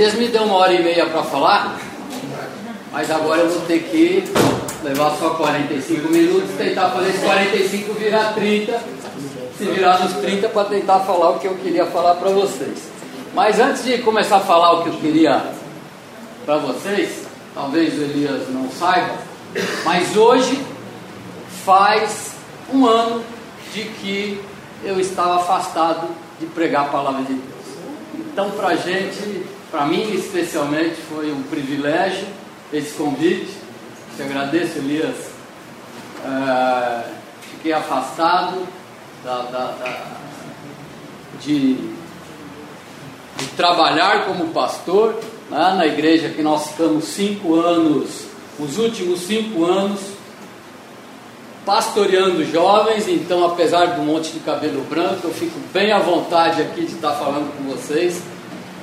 [0.00, 1.78] Elias me deu uma hora e meia para falar,
[2.90, 4.24] mas agora eu vou ter que
[4.82, 8.80] levar só 45 minutos, tentar fazer esse 45 virar 30,
[9.58, 12.78] se virar nos 30 para tentar falar o que eu queria falar para vocês.
[13.34, 15.44] Mas antes de começar a falar o que eu queria
[16.46, 19.16] para vocês, talvez o Elias não saiba,
[19.84, 20.64] mas hoje
[21.62, 22.36] faz
[22.72, 23.22] um ano
[23.74, 24.42] de que
[24.82, 26.08] eu estava afastado
[26.40, 27.59] de pregar a palavra de Deus.
[28.40, 32.26] Então, para a gente, para mim especialmente, foi um privilégio
[32.72, 33.50] esse convite.
[34.16, 35.30] Te agradeço, Elias.
[36.24, 37.02] É,
[37.50, 38.66] fiquei afastado
[39.22, 40.06] da, da, da,
[41.38, 45.20] de, de, trabalhar como pastor
[45.50, 48.24] né, na igreja que nós ficamos cinco anos,
[48.58, 50.00] os últimos cinco anos,
[51.64, 53.08] pastoreando jovens.
[53.08, 57.12] Então, apesar um monte de cabelo branco, eu fico bem à vontade aqui de estar
[57.12, 58.22] falando com vocês,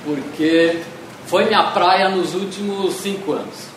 [0.04, 0.80] porque
[1.26, 3.68] foi minha praia nos últimos cinco anos.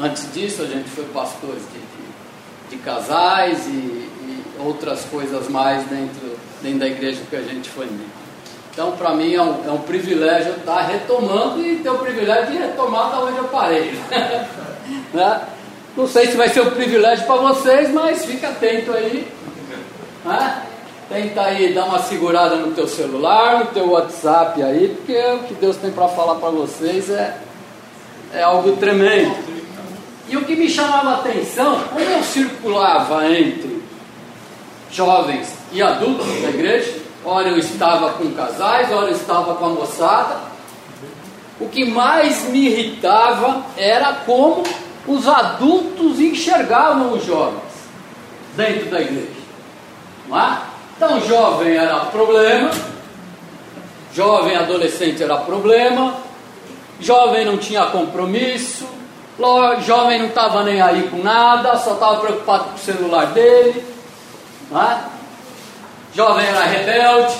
[0.00, 5.84] Antes disso, a gente foi pastor de, de, de casais e, e, outras coisas mais
[5.86, 8.22] dentro, dentro da igreja que a gente foi membro.
[8.72, 12.58] Então, para mim, é um, é um privilégio estar retomando e ter o privilégio de
[12.58, 14.00] retomar da onde eu parei.
[15.12, 15.40] né?
[15.96, 19.28] Não sei se vai ser um privilégio para vocês, mas fica atento aí.
[20.24, 20.62] Né?
[21.08, 25.54] Tenta aí dar uma segurada no teu celular, no teu WhatsApp aí, porque o que
[25.54, 27.36] Deus tem para falar para vocês é,
[28.32, 29.36] é algo tremendo.
[30.28, 33.82] E o que me chamava a atenção, como eu circulava entre
[34.90, 39.68] jovens e adultos da igreja, ora eu estava com casais, ora eu estava com a
[39.68, 40.36] moçada,
[41.60, 44.62] o que mais me irritava era como
[45.06, 47.62] os adultos enxergavam os jovens
[48.56, 49.42] dentro da igreja.
[50.28, 50.58] Não é?
[50.96, 52.70] Então, jovem era problema,
[54.14, 56.14] jovem adolescente era problema,
[57.00, 58.86] jovem não tinha compromisso,
[59.84, 63.84] jovem não estava nem aí com nada, só estava preocupado com o celular dele.
[64.74, 64.98] É?
[66.14, 67.34] Jovem era rebelde.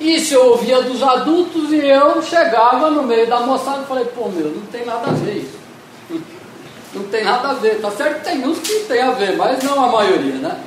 [0.00, 4.28] Isso eu ouvia dos adultos e eu chegava no meio da moçada e falei, pô
[4.30, 5.58] meu, não tem nada a ver isso.
[6.94, 7.80] Não tem nada a ver.
[7.82, 10.58] Tá certo tem uns que tem a ver, mas não a maioria, né?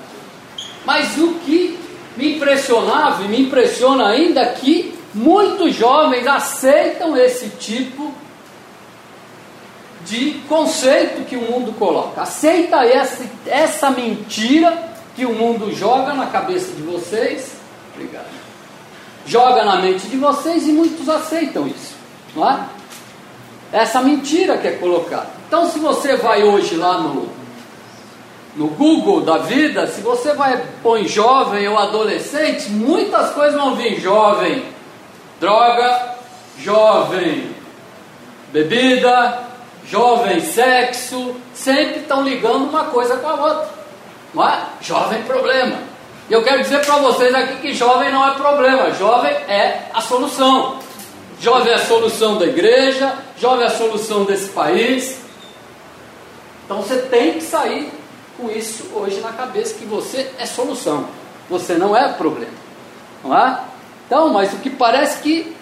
[0.86, 1.80] Mas o que
[2.16, 8.14] me impressionava e me impressiona ainda é que muitos jovens aceitam esse tipo
[10.06, 12.22] de conceito que o mundo coloca.
[12.22, 17.54] Aceita essa, essa mentira que o mundo joga na cabeça de vocês.
[17.96, 18.43] Obrigado.
[19.26, 21.96] Joga na mente de vocês e muitos aceitam isso.
[22.36, 22.66] Não é?
[23.72, 25.28] Essa mentira que é colocada.
[25.48, 27.30] Então, se você vai hoje lá no,
[28.56, 34.00] no Google da vida, se você vai põe jovem ou adolescente, muitas coisas vão vir
[34.00, 34.64] jovem,
[35.40, 36.16] droga,
[36.60, 37.50] jovem,
[38.52, 39.40] bebida,
[39.88, 43.70] jovem sexo, sempre estão ligando uma coisa com a outra.
[44.34, 44.60] Não é?
[44.82, 45.93] Jovem problema.
[46.30, 50.02] E eu quero dizer para vocês aqui que jovem não é problema, jovem é a
[50.02, 50.80] solução.
[51.40, 55.20] Jovem é a solução da igreja, jovem é a solução desse país.
[56.64, 57.92] Então você tem que sair
[58.38, 61.08] com isso hoje na cabeça que você é solução,
[61.50, 62.54] você não é problema.
[63.24, 63.60] Não é?
[64.06, 65.54] Então, mas o que parece que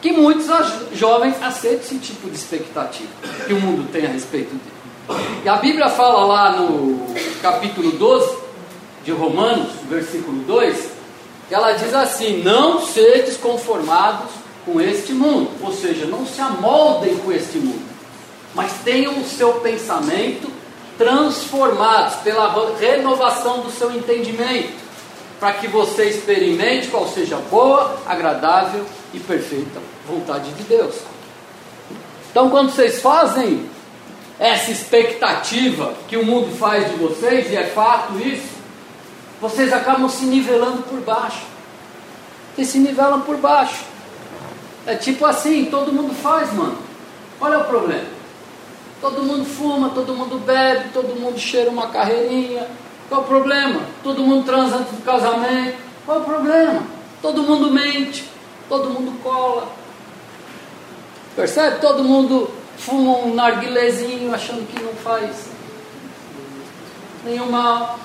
[0.00, 0.46] que muitos
[0.94, 3.10] jovens aceitam esse tipo de expectativa
[3.46, 5.20] que o mundo tem a respeito dele.
[5.44, 7.06] E a Bíblia fala lá no
[7.42, 8.49] capítulo 12
[9.04, 10.90] de Romanos, versículo 2,
[11.48, 14.30] que ela diz assim: Não sedes conformados
[14.64, 17.88] com este mundo, ou seja, não se amoldem com este mundo,
[18.54, 20.50] mas tenham o seu pensamento
[20.98, 24.74] transformados pela renovação do seu entendimento,
[25.38, 28.84] para que você experimente qual seja boa, agradável
[29.14, 30.96] e perfeita vontade de Deus.
[32.30, 33.68] Então, quando vocês fazem
[34.38, 38.59] essa expectativa que o mundo faz de vocês, e é fato isso,
[39.40, 41.42] vocês acabam se nivelando por baixo.
[42.58, 43.84] E se nivelam por baixo.
[44.86, 46.76] É tipo assim, todo mundo faz, mano.
[47.40, 48.20] Olha o problema.
[49.00, 52.66] Todo mundo fuma, todo mundo bebe, todo mundo cheira uma carreirinha.
[53.08, 53.80] Qual o problema?
[54.02, 55.78] Todo mundo transa antes do casamento.
[56.04, 56.82] Qual o problema?
[57.22, 58.28] Todo mundo mente,
[58.68, 59.68] todo mundo cola.
[61.34, 61.80] Percebe?
[61.80, 65.48] Todo mundo fuma um narguilezinho achando que não faz
[67.24, 67.98] nenhum mal.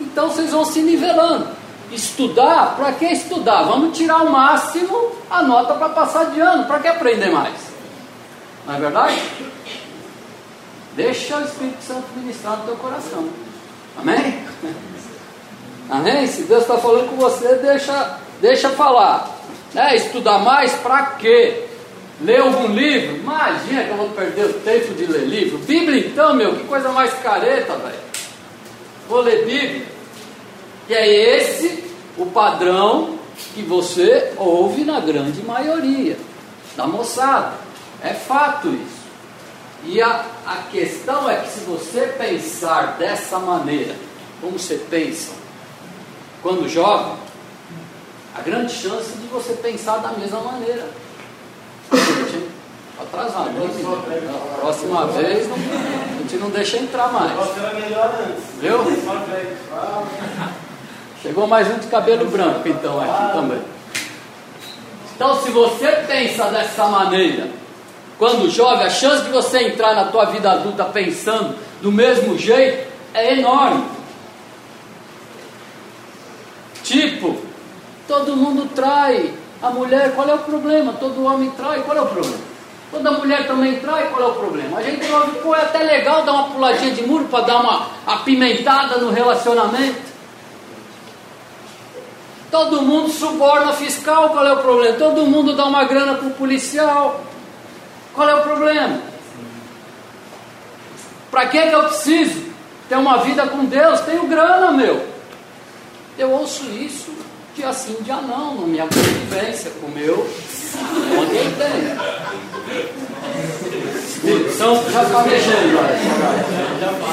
[0.00, 1.48] Então vocês vão se nivelando.
[1.92, 3.64] Estudar, para que estudar?
[3.64, 6.64] Vamos tirar o máximo a nota para passar de ano.
[6.64, 7.54] Para que aprender mais?
[8.66, 9.22] Não é verdade?
[10.94, 13.28] Deixa o Espírito Santo ministrar no teu coração.
[13.98, 14.44] Amém?
[15.90, 16.26] Amém?
[16.26, 19.28] Se Deus está falando com você, deixa, deixa falar.
[19.74, 19.96] Né?
[19.96, 21.66] Estudar mais para quê?
[22.20, 23.16] Ler algum livro?
[23.16, 25.58] Imagina que eu vou perder o tempo de ler livro.
[25.58, 28.09] Bíblia então, meu, que coisa mais careta, velho.
[29.10, 29.86] Vou ler Bíblia.
[30.88, 31.82] E é esse
[32.16, 33.18] o padrão
[33.52, 36.16] que você ouve na grande maioria
[36.76, 37.54] da moçada.
[38.00, 39.00] É fato isso.
[39.84, 43.96] E a, a questão é que se você pensar dessa maneira,
[44.40, 45.32] como você pensa
[46.40, 47.16] quando joga,
[48.32, 50.88] a grande chance de você pensar da mesma maneira.
[53.00, 53.50] Atrasado.
[53.54, 55.56] Na próxima vez não,
[56.30, 57.32] gente não deixa entrar mais.
[58.60, 58.78] Viu?
[61.20, 63.60] Chegou mais um de cabelo branco então aqui também.
[65.16, 67.48] Então se você pensa dessa maneira,
[68.16, 72.88] quando jovem, a chance de você entrar na tua vida adulta pensando do mesmo jeito
[73.12, 73.84] é enorme.
[76.84, 77.36] Tipo,
[78.06, 79.34] todo mundo trai.
[79.62, 80.94] A mulher, qual é o problema?
[80.94, 82.49] Todo homem trai, qual é o problema?
[82.90, 84.78] Toda mulher também trai, qual é o problema?
[84.78, 87.86] A gente ouve, pô, é até legal dar uma puladinha de muro para dar uma
[88.06, 90.10] apimentada no relacionamento.
[92.50, 94.98] Todo mundo suborna fiscal, qual é o problema?
[94.98, 97.24] Todo mundo dá uma grana para o policial,
[98.12, 99.00] qual é o problema?
[101.30, 102.50] Para que, que eu preciso
[102.88, 104.00] ter uma vida com Deus?
[104.00, 105.06] Tenho grana, meu.
[106.18, 107.20] Eu ouço isso
[107.54, 110.26] dia sim, dia não, na minha convivência com meu,
[111.18, 111.44] onde eu
[112.70, 115.76] Espírito Santo já está mexendo.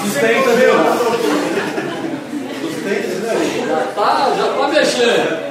[0.03, 0.73] Sustenta, viu?
[3.67, 5.47] Já está já tá mexendo.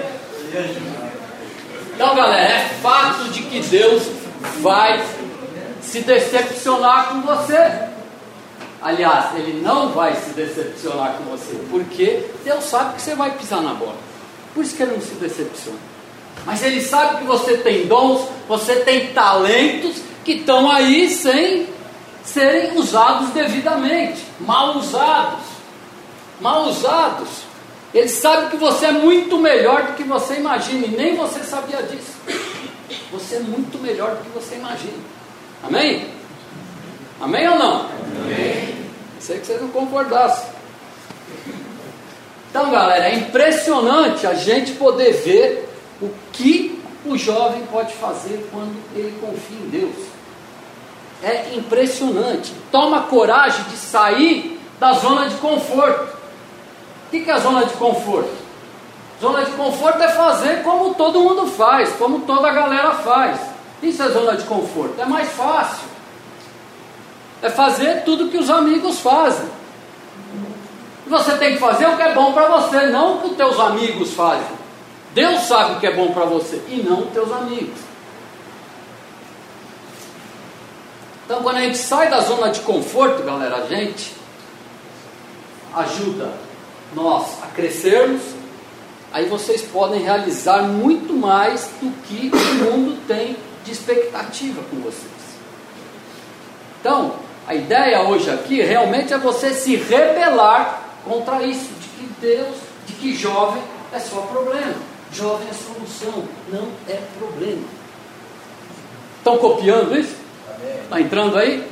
[1.94, 4.04] Então, galera, é fato de que Deus
[4.60, 5.02] vai
[5.80, 7.86] se decepcionar com você.
[8.82, 13.62] Aliás, ele não vai se decepcionar com você, porque Deus sabe que você vai pisar
[13.62, 13.96] na bola.
[14.54, 15.95] Por isso que ele não se decepciona.
[16.46, 21.66] Mas ele sabe que você tem dons, você tem talentos que estão aí sem
[22.24, 25.44] serem usados devidamente, mal usados.
[26.40, 27.28] Mal usados.
[27.92, 31.82] Ele sabe que você é muito melhor do que você imagina, e nem você sabia
[31.82, 32.14] disso.
[33.10, 34.98] Você é muito melhor do que você imagina.
[35.64, 36.08] Amém?
[37.20, 37.86] Amém ou não?
[38.22, 38.74] Amém.
[39.18, 40.50] Sei que vocês não concordassem.
[42.50, 45.68] Então, galera, é impressionante a gente poder ver
[46.00, 50.06] o que o jovem pode fazer quando ele confia em Deus.
[51.22, 52.52] É impressionante.
[52.70, 56.16] Toma coragem de sair da zona de conforto.
[57.06, 58.46] O que é a zona de conforto?
[59.20, 63.40] Zona de conforto é fazer como todo mundo faz, como toda a galera faz.
[63.82, 65.00] Isso é zona de conforto.
[65.00, 65.84] É mais fácil.
[67.42, 69.48] É fazer tudo que os amigos fazem.
[71.06, 73.58] Você tem que fazer o que é bom para você, não o que os teus
[73.60, 74.65] amigos fazem.
[75.16, 77.80] Deus sabe o que é bom para você e não os teus amigos.
[81.24, 84.12] Então, quando a gente sai da zona de conforto, galera, a gente
[85.74, 86.34] ajuda
[86.94, 88.20] nós a crescermos.
[89.10, 95.06] Aí vocês podem realizar muito mais do que o mundo tem de expectativa com vocês.
[96.78, 97.14] Então,
[97.48, 102.92] a ideia hoje aqui realmente é você se rebelar contra isso, de que Deus, de
[102.92, 103.62] que jovem
[103.94, 104.95] é só problema.
[105.12, 107.64] Jovem é solução, não é problema.
[109.18, 110.14] Estão copiando isso?
[110.84, 111.66] Está entrando aí?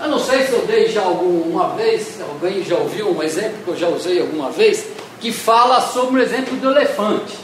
[0.00, 3.70] Eu não sei se eu dei já alguma vez, alguém já ouviu um exemplo que
[3.70, 4.86] eu já usei alguma vez,
[5.20, 7.38] que fala sobre o exemplo do elefante.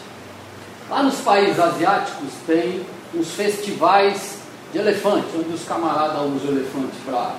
[0.91, 4.41] Lá nos países asiáticos tem uns festivais
[4.73, 7.37] de elefante, onde os camaradas usam elefante para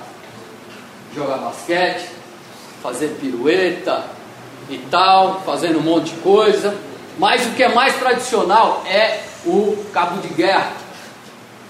[1.14, 2.08] jogar basquete,
[2.82, 4.04] fazer pirueta
[4.68, 6.74] e tal, fazendo um monte de coisa.
[7.18, 10.72] Mas o que é mais tradicional é o cabo de guerra.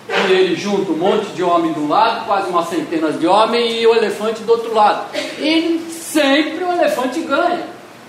[0.08, 3.86] E ele junta um monte de homem do lado, quase uma centena de homens, e
[3.86, 5.06] o elefante do outro lado.
[5.38, 7.66] E sempre o elefante ganha.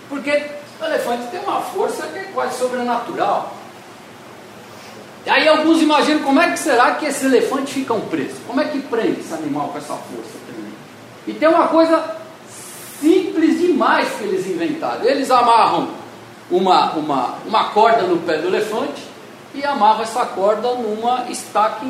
[0.09, 0.31] Porque
[0.81, 3.53] o elefante tem uma força que é quase sobrenatural.
[5.25, 8.37] Aí alguns imaginam como é que será que esses elefantes ficam presos.
[8.45, 10.73] Como é que prende esse animal com essa força também?
[11.25, 12.17] E tem uma coisa
[13.03, 15.03] simples demais que eles inventaram.
[15.03, 15.89] Eles amarram
[16.49, 19.03] uma, uma, uma corda no pé do elefante
[19.53, 21.85] e amarram essa corda numa estaca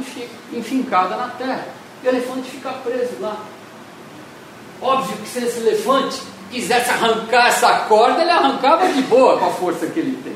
[0.51, 1.67] enfincada na terra.
[2.03, 3.37] E o elefante fica preso lá.
[4.81, 6.19] Óbvio que se esse elefante
[6.51, 10.35] quisesse arrancar essa corda, ele arrancava de boa com a força que ele tem.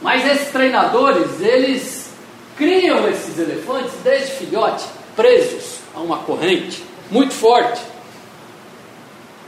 [0.00, 2.10] Mas esses treinadores, eles
[2.56, 7.91] criam esses elefantes desde filhote, presos a uma corrente muito forte.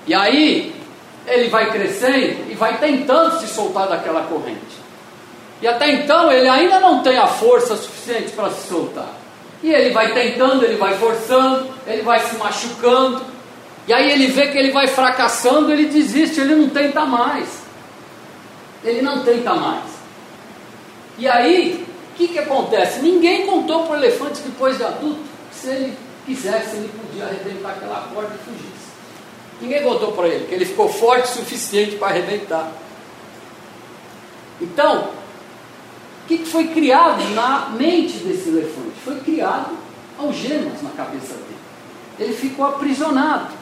[0.07, 0.75] E aí
[1.27, 4.85] ele vai crescendo e vai tentando se soltar daquela corrente.
[5.63, 9.09] E até então ele ainda não tem a força suficiente para se soltar.
[9.63, 13.23] E ele vai tentando, ele vai forçando, ele vai se machucando.
[13.87, 17.63] E aí ele vê que ele vai fracassando, ele desiste, ele não tenta mais.
[18.85, 19.85] Ele não tenta mais.
[21.17, 23.01] E aí, o que, que acontece?
[23.01, 25.21] Ninguém contou para o elefante depois de adulto
[25.51, 28.84] que se ele quisesse, ele podia arrebentar aquela corda e fugisse.
[29.61, 32.73] Ninguém contou para ele que ele ficou forte o suficiente para arrebentar.
[34.61, 35.11] Então,
[36.25, 38.99] o que, foi criado na mente desse elefante?
[39.05, 39.77] Foi criado
[40.19, 41.57] algemas na cabeça dele.
[42.19, 43.53] Ele ficou aprisionado.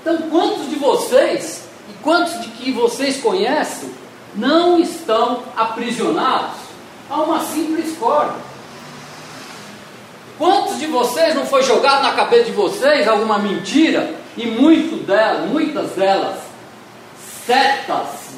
[0.00, 3.90] Então, quantos de vocês, e quantos de que vocês conhecem,
[4.34, 6.56] não estão aprisionados
[7.08, 8.49] a uma simples corda?
[10.40, 14.14] Quantos de vocês não foi jogado na cabeça de vocês alguma mentira?
[14.38, 15.04] E muito
[15.48, 16.40] muitas delas,
[17.44, 18.30] setas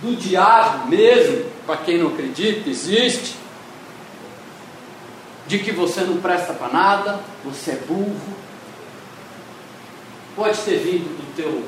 [0.00, 3.34] do diabo mesmo, para quem não acredita, existe,
[5.48, 8.14] de que você não presta para nada, você é burro.
[10.36, 11.64] Pode ter vindo do teu,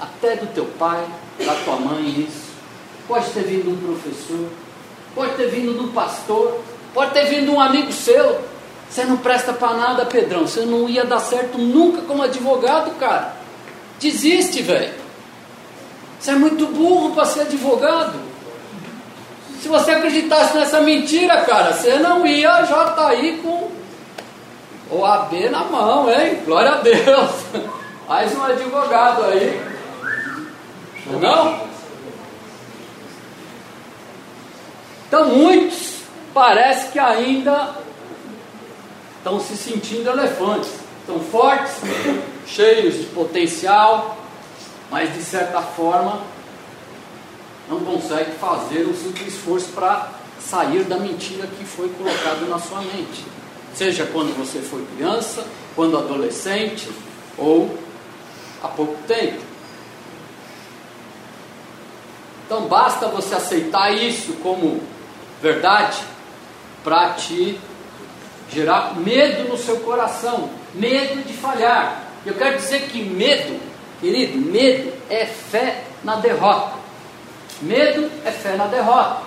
[0.00, 1.06] até do teu pai,
[1.38, 2.50] da tua mãe isso.
[3.06, 4.48] Pode ter vindo um professor,
[5.14, 6.60] pode ter vindo de um pastor,
[6.96, 8.40] Pode ter vindo um amigo seu.
[8.88, 10.46] Você não presta para nada, Pedrão.
[10.46, 13.36] Você não ia dar certo nunca como advogado, cara.
[14.00, 14.94] Desiste, velho.
[16.18, 18.18] Você é muito burro para ser advogado.
[19.60, 23.70] Se você acreditasse nessa mentira, cara, você não ia já tá aí com
[24.90, 26.40] o AB na mão, hein?
[26.46, 27.30] Glória a Deus.
[28.08, 29.60] Mais um advogado aí.
[31.20, 31.60] Não?
[35.06, 35.95] Então, muitos
[36.36, 37.76] parece que ainda
[39.16, 40.70] estão se sentindo elefantes.
[41.00, 41.76] Estão fortes,
[42.46, 44.18] cheios de potencial,
[44.90, 46.20] mas de certa forma
[47.70, 52.82] não conseguem fazer o seu esforço para sair da mentira que foi colocada na sua
[52.82, 53.24] mente.
[53.74, 55.42] Seja quando você foi criança,
[55.74, 56.86] quando adolescente
[57.38, 57.78] ou
[58.62, 59.40] há pouco tempo.
[62.44, 64.82] Então basta você aceitar isso como
[65.40, 66.15] verdade
[66.86, 67.58] para te
[68.48, 72.00] gerar medo no seu coração, medo de falhar.
[72.24, 73.60] Eu quero dizer que medo,
[74.00, 76.76] querido, medo é fé na derrota.
[77.60, 79.22] Medo é fé na derrota.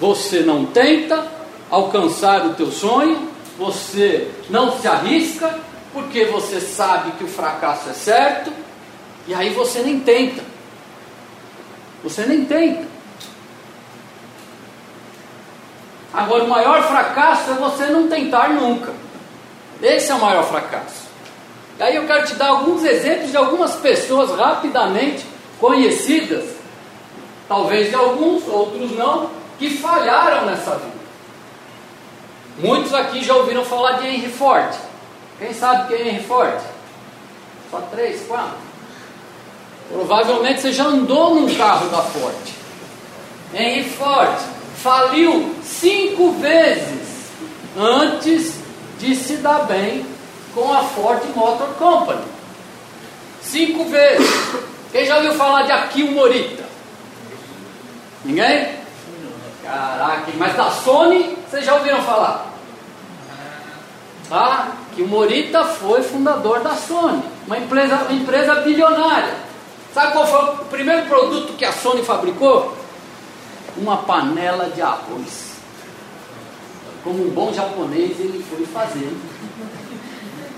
[0.00, 1.30] Você não tenta
[1.70, 5.58] alcançar o teu sonho, você não se arrisca,
[5.92, 8.50] porque você sabe que o fracasso é certo,
[9.28, 10.42] e aí você nem tenta.
[12.02, 12.91] Você nem tenta.
[16.12, 18.92] Agora, o maior fracasso é você não tentar nunca.
[19.80, 21.10] Esse é o maior fracasso.
[21.78, 25.24] E aí eu quero te dar alguns exemplos de algumas pessoas rapidamente
[25.58, 26.44] conhecidas,
[27.48, 31.02] talvez de alguns, outros não, que falharam nessa vida.
[32.58, 34.74] Muitos aqui já ouviram falar de Henry Ford.
[35.38, 36.60] Quem sabe quem é Henry Ford?
[37.70, 38.58] Só três, quatro.
[39.90, 42.36] Provavelmente você já andou num carro da Ford.
[43.54, 44.38] Henry Ford
[44.82, 47.30] faliu cinco vezes
[47.78, 48.54] antes
[48.98, 50.04] de se dar bem
[50.52, 52.22] com a Ford Motor Company.
[53.40, 54.28] Cinco vezes.
[54.90, 56.64] Quem já ouviu falar de Akio Morita?
[58.24, 58.82] Ninguém?
[59.62, 62.52] Caraca, mas da Sony, vocês já ouviram falar?
[64.28, 64.68] Tá?
[64.94, 69.34] Que o Morita foi fundador da Sony, uma empresa, uma empresa bilionária.
[69.94, 72.81] Sabe qual foi o primeiro produto que a Sony fabricou?
[73.76, 75.52] Uma panela de arroz.
[77.04, 79.12] Como um bom japonês, ele foi fazer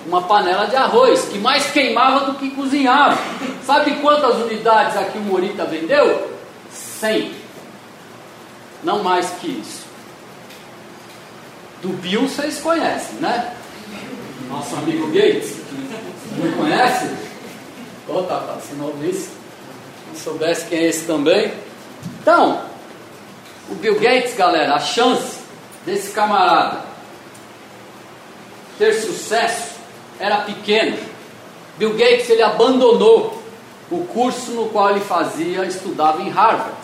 [0.06, 3.18] uma panela de arroz que mais queimava do que cozinhava.
[3.64, 6.30] Sabe quantas unidades aqui o Morita vendeu?
[6.70, 7.32] 100.
[8.82, 9.84] Não mais que isso.
[11.80, 13.54] Do Bill vocês conhecem, né?
[14.48, 15.56] Nosso amigo Gates.
[16.36, 17.06] Não conhece?
[18.06, 19.30] Ô, oh, tá, tá, se não ouvisse,
[20.08, 21.52] não soubesse quem é esse também.
[22.20, 22.62] Então,
[23.70, 25.38] o Bill Gates, galera, a chance
[25.86, 26.82] desse camarada
[28.78, 29.74] ter sucesso
[30.18, 30.96] era pequena.
[31.78, 33.42] Bill Gates ele abandonou
[33.90, 36.76] o curso no qual ele fazia, estudava em Harvard.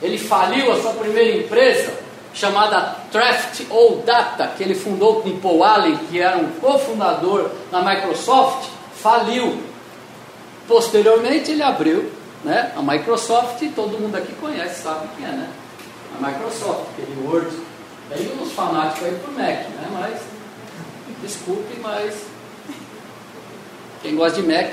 [0.00, 1.92] Ele faliu a sua primeira empresa,
[2.32, 7.82] chamada Traft ou Data, que ele fundou com Paul Allen, que era um cofundador da
[7.82, 9.60] Microsoft, faliu.
[10.68, 12.12] Posteriormente ele abriu
[12.44, 12.72] né?
[12.76, 15.48] A Microsoft, todo mundo aqui conhece, sabe o que é, né?
[16.18, 17.50] A Microsoft, aquele Word.
[18.08, 19.88] Tem uns fanáticos aí pro Mac, né?
[19.92, 20.20] Mas,
[21.22, 22.14] desculpe, mas
[24.02, 24.72] quem gosta de Mac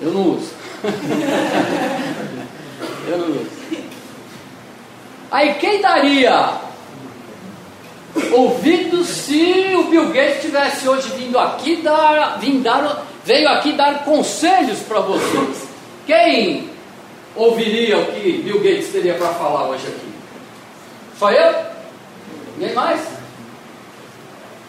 [0.00, 0.50] Eu não uso.
[3.06, 3.50] eu não uso.
[5.30, 6.60] Aí quem daria
[8.32, 14.04] ouvido se o Bill Gates tivesse hoje vindo aqui dar, vindo dar veio aqui dar
[14.04, 15.68] conselhos para vocês?
[16.06, 16.70] Quem
[17.36, 20.08] ouviria o que Bill Gates teria para falar hoje aqui?
[21.18, 21.54] Só eu?
[22.56, 23.00] Ninguém mais?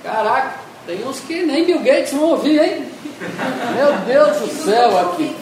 [0.04, 2.86] Caraca, tem uns que nem Bill Gates vão ouvir, hein?
[3.76, 5.36] Meu Deus do céu aqui.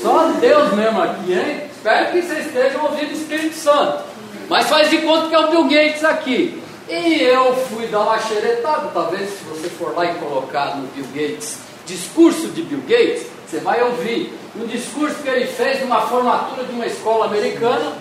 [0.00, 1.62] Só Deus mesmo aqui, hein?
[1.74, 4.04] Espero que vocês estejam ouvindo o Espírito Santo.
[4.48, 6.62] Mas faz de conta que é o Bill Gates aqui.
[6.88, 11.04] E eu fui dar uma xeretada, talvez se você for lá e colocar no Bill
[11.14, 16.64] Gates, discurso de Bill Gates, você vai ouvir um discurso que ele fez numa formatura
[16.64, 17.92] de uma escola americana,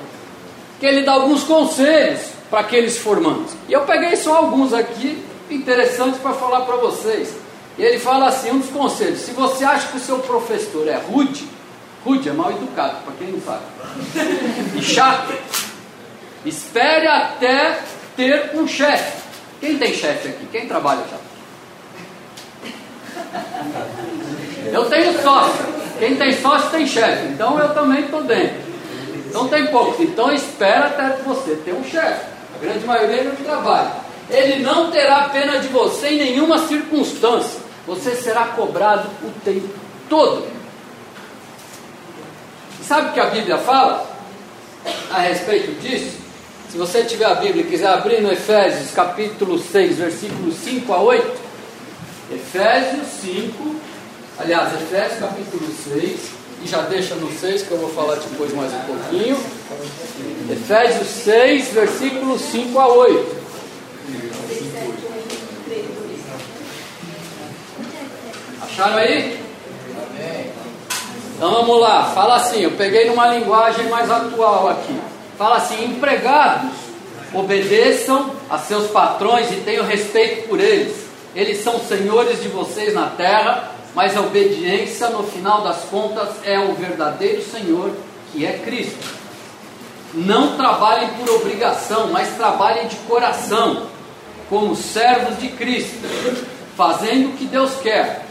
[0.79, 3.51] que ele dá alguns conselhos para aqueles formandos.
[3.67, 7.33] E eu peguei só alguns aqui, interessantes para falar para vocês.
[7.77, 10.95] E ele fala assim, um dos conselhos, se você acha que o seu professor é
[10.95, 11.45] rude,
[12.05, 13.63] rude é mal educado, para quem não sabe,
[14.75, 15.33] e chato,
[16.45, 17.79] espere até
[18.17, 19.21] ter um chefe.
[19.61, 20.45] Quem tem chefe aqui?
[20.51, 21.17] Quem trabalha já?
[24.73, 25.65] Eu tenho sócio.
[25.99, 27.27] Quem tem sócio tem chefe.
[27.27, 28.57] Então eu também estou dentro.
[29.27, 29.99] Então tem poucos.
[29.99, 32.25] Então espera até você ter um chefe.
[32.55, 33.91] A grande maioria não trabalha.
[34.29, 37.61] Ele não terá pena de você em nenhuma circunstância.
[37.85, 39.69] Você será cobrado o tempo
[40.09, 40.45] todo.
[42.83, 44.05] Sabe o que a Bíblia fala
[45.11, 46.26] a respeito disso?
[46.69, 51.01] Se você tiver a Bíblia e quiser abrir no Efésios capítulo 6, versículos 5 a
[51.01, 51.41] 8,
[52.33, 53.75] Efésios 5,
[54.37, 56.19] aliás, Efésios capítulo 6,
[56.63, 59.37] e já deixa no 6 que eu vou falar depois mais um pouquinho.
[60.51, 63.37] Efésios 6, versículos 5 a 8.
[68.63, 69.39] Acharam aí?
[71.37, 74.99] Então vamos lá, fala assim, eu peguei numa linguagem mais atual aqui.
[75.37, 76.71] Fala assim: empregados,
[77.33, 81.05] obedeçam a seus patrões e tenham respeito por eles.
[81.35, 86.59] Eles são senhores de vocês na terra, mas a obediência, no final das contas, é
[86.59, 87.91] o verdadeiro Senhor,
[88.31, 89.15] que é Cristo.
[90.13, 93.83] Não trabalhem por obrigação, mas trabalhem de coração,
[94.49, 95.99] como servos de Cristo,
[96.75, 98.25] fazendo o que Deus quer.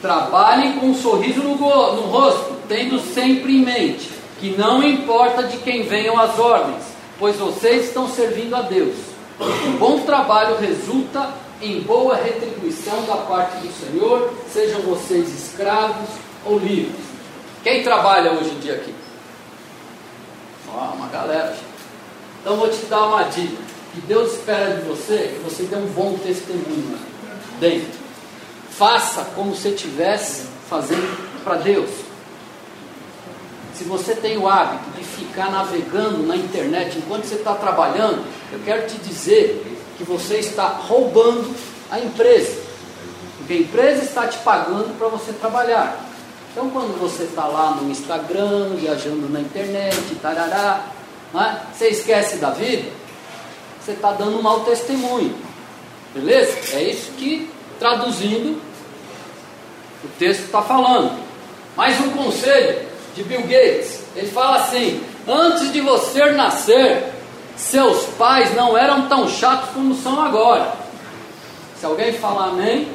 [0.00, 5.58] Trabalhem com um sorriso no, no rosto, tendo sempre em mente que não importa de
[5.58, 6.84] quem venham as ordens,
[7.18, 8.96] pois vocês estão servindo a Deus.
[9.40, 16.08] Um bom trabalho resulta em boa retribuição da parte do Senhor, sejam vocês escravos
[16.44, 17.04] ou livres.
[17.62, 18.94] Quem trabalha hoje em dia aqui?
[20.68, 21.56] Ó, uma galera.
[22.40, 23.56] Então vou te dar uma dica.
[23.94, 26.98] Que Deus espera de você que você dê um bom testemunho
[27.58, 27.98] dentro.
[28.70, 32.05] Faça como se estivesse fazendo para Deus.
[33.76, 38.58] Se você tem o hábito de ficar navegando na internet enquanto você está trabalhando, eu
[38.64, 41.54] quero te dizer que você está roubando
[41.90, 42.58] a empresa.
[43.36, 45.94] Porque a empresa está te pagando para você trabalhar.
[46.50, 50.86] Então, quando você está lá no Instagram, viajando na internet, tarará,
[51.34, 51.56] é?
[51.70, 52.90] você esquece da vida,
[53.78, 55.36] você está dando um mau testemunho.
[56.14, 56.76] Beleza?
[56.78, 58.58] É isso que, traduzindo,
[60.02, 61.20] o texto está falando.
[61.76, 62.85] Mais um conselho
[63.16, 64.04] de Bill Gates.
[64.14, 67.12] Ele fala assim: antes de você nascer,
[67.56, 70.72] seus pais não eram tão chatos como são agora.
[71.80, 72.88] Se alguém falar amém,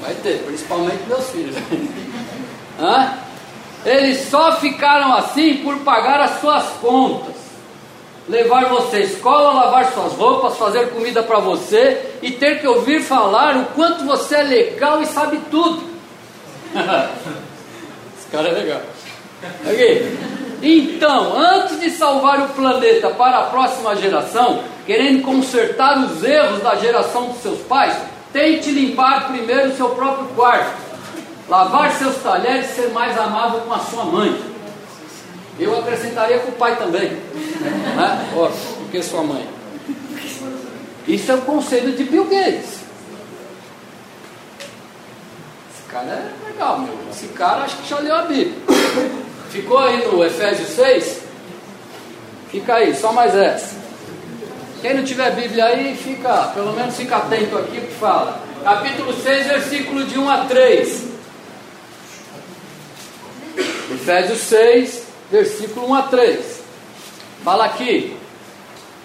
[0.00, 1.56] vai ter, principalmente meus filhos.
[2.78, 3.14] Hã?
[3.84, 7.34] Eles só ficaram assim por pagar as suas contas.
[8.28, 13.00] Levar você à escola, lavar suas roupas, fazer comida para você e ter que ouvir
[13.00, 15.80] falar o quanto você é legal e sabe tudo.
[18.36, 18.82] cara é legal.
[20.62, 26.74] Então, antes de salvar o planeta para a próxima geração, querendo consertar os erros da
[26.76, 27.96] geração dos seus pais,
[28.32, 30.76] tente limpar primeiro o seu próprio quarto,
[31.48, 34.38] lavar seus talheres e ser mais amável com a sua mãe.
[35.58, 38.30] Eu acrescentaria com o pai também, né?
[38.36, 39.48] Ó, do que sua mãe.
[41.08, 42.80] Isso é o conselho de Bill Gates.
[45.72, 46.94] Esse cara é legal, meu.
[47.10, 48.54] Esse cara acho que já leu a Bíblia.
[49.50, 51.22] Ficou aí no Efésios 6?
[52.50, 53.76] Fica aí, só mais essa.
[54.82, 58.42] Quem não tiver Bíblia aí, fica, pelo menos fica atento aqui que fala.
[58.62, 61.06] Capítulo 6, versículo de 1 a 3.
[63.92, 66.60] Efésios 6, versículo 1 a 3.
[67.42, 68.16] Fala aqui: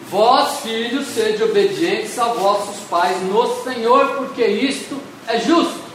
[0.10, 5.91] Vós, filhos, sede obedientes a vossos pais no Senhor, porque isto é justo.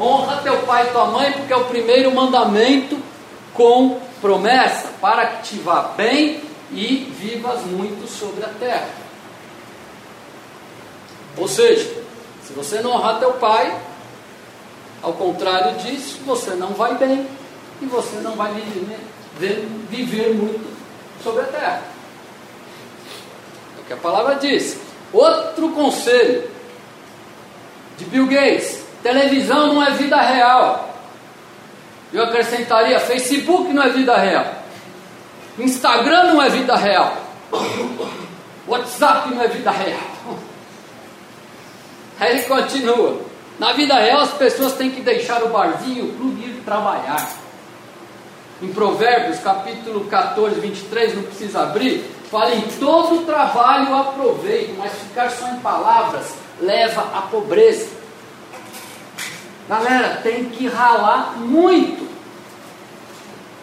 [0.00, 2.98] Honra teu pai e tua mãe, porque é o primeiro mandamento
[3.52, 6.40] com promessa, para que te vá bem
[6.72, 8.88] e vivas muito sobre a terra.
[11.36, 12.02] Ou seja,
[12.42, 13.78] se você não honrar teu pai,
[15.02, 17.26] ao contrário disso, você não vai bem
[17.80, 20.70] e você não vai viver, viver muito
[21.22, 21.82] sobre a terra.
[23.78, 24.78] É o que a palavra diz.
[25.12, 26.50] Outro conselho
[27.98, 30.94] de Bill Gates: televisão não é vida real.
[32.12, 34.46] Eu acrescentaria: Facebook não é vida real.
[35.58, 37.16] Instagram não é vida real.
[38.66, 40.00] WhatsApp não é vida real.
[42.20, 43.30] Aí ele continua.
[43.58, 47.30] Na vida real, as pessoas têm que deixar o barzinho, o clube ir trabalhar.
[48.62, 55.30] Em Provérbios, capítulo 14, 23, não precisa abrir, fala em todo trabalho aproveito, mas ficar
[55.30, 57.99] só em palavras leva à pobreza.
[59.70, 62.04] Galera, tem que ralar muito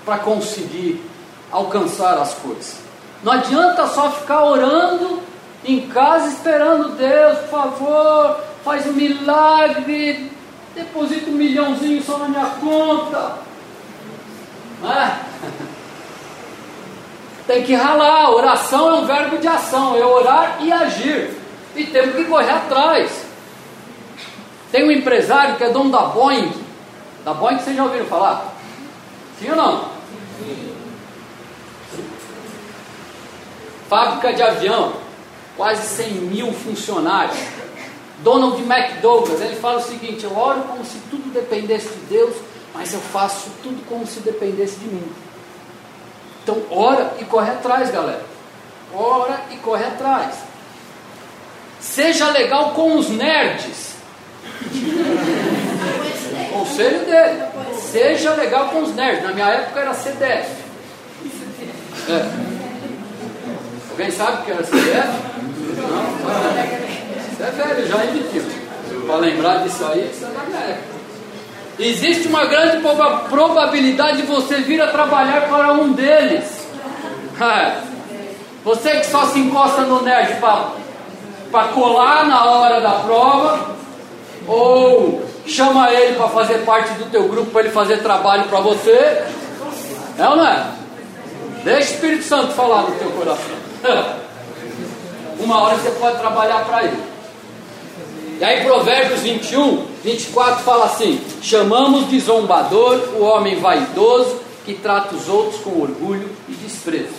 [0.06, 1.04] para conseguir
[1.52, 2.78] alcançar as coisas.
[3.22, 5.22] Não adianta só ficar orando
[5.65, 10.32] em casa esperando Deus, por favor, faz um milagre,
[10.74, 13.39] deposita um milhãozinho só na minha conta.
[14.86, 15.12] É?
[17.46, 21.38] Tem que ralar, oração é um verbo de ação, é orar e agir.
[21.76, 23.27] E temos que correr atrás.
[24.71, 26.53] Tem um empresário que é dono da Boeing.
[27.23, 28.53] Da Boeing vocês já ouviram falar?
[29.39, 29.89] Sim ou não?
[30.39, 30.73] Sim.
[33.88, 34.93] Fábrica de avião,
[35.56, 37.38] quase 100 mil funcionários.
[38.19, 42.36] Donald McDouglas, ele fala o seguinte: eu oro como se tudo dependesse de Deus,
[42.73, 45.12] mas eu faço tudo como se dependesse de mim.
[46.43, 48.25] Então, ora e corre atrás, galera.
[48.93, 50.36] Ora e corre atrás.
[51.80, 53.87] Seja legal com os nerds.
[56.52, 57.43] Conselho dele.
[57.80, 59.24] Seja legal com os nerds.
[59.24, 60.50] Na minha época era CDF.
[62.10, 62.26] É.
[63.91, 65.08] Alguém sabe o que era CDF?
[65.78, 66.17] Não?
[67.38, 68.24] Você é velho já, hein,
[69.06, 70.98] Para lembrar disso aí, você é da minha época.
[71.80, 72.82] Existe uma grande
[73.30, 76.67] probabilidade de você vir a trabalhar para um deles.
[77.39, 77.82] É.
[78.63, 80.39] Você que só se encosta no nerd
[81.52, 83.77] para colar na hora da prova,
[84.48, 89.26] ou chama ele para fazer parte do teu grupo para ele fazer trabalho para você.
[90.18, 90.68] É ou não é?
[91.64, 93.58] Deixa o Espírito Santo falar no teu coração.
[95.40, 97.04] Uma hora você pode trabalhar para ele.
[98.40, 105.16] E aí Provérbios 21, 24 fala assim: Chamamos de zombador o homem vaidoso que trata
[105.16, 107.16] os outros com orgulho e desprezo.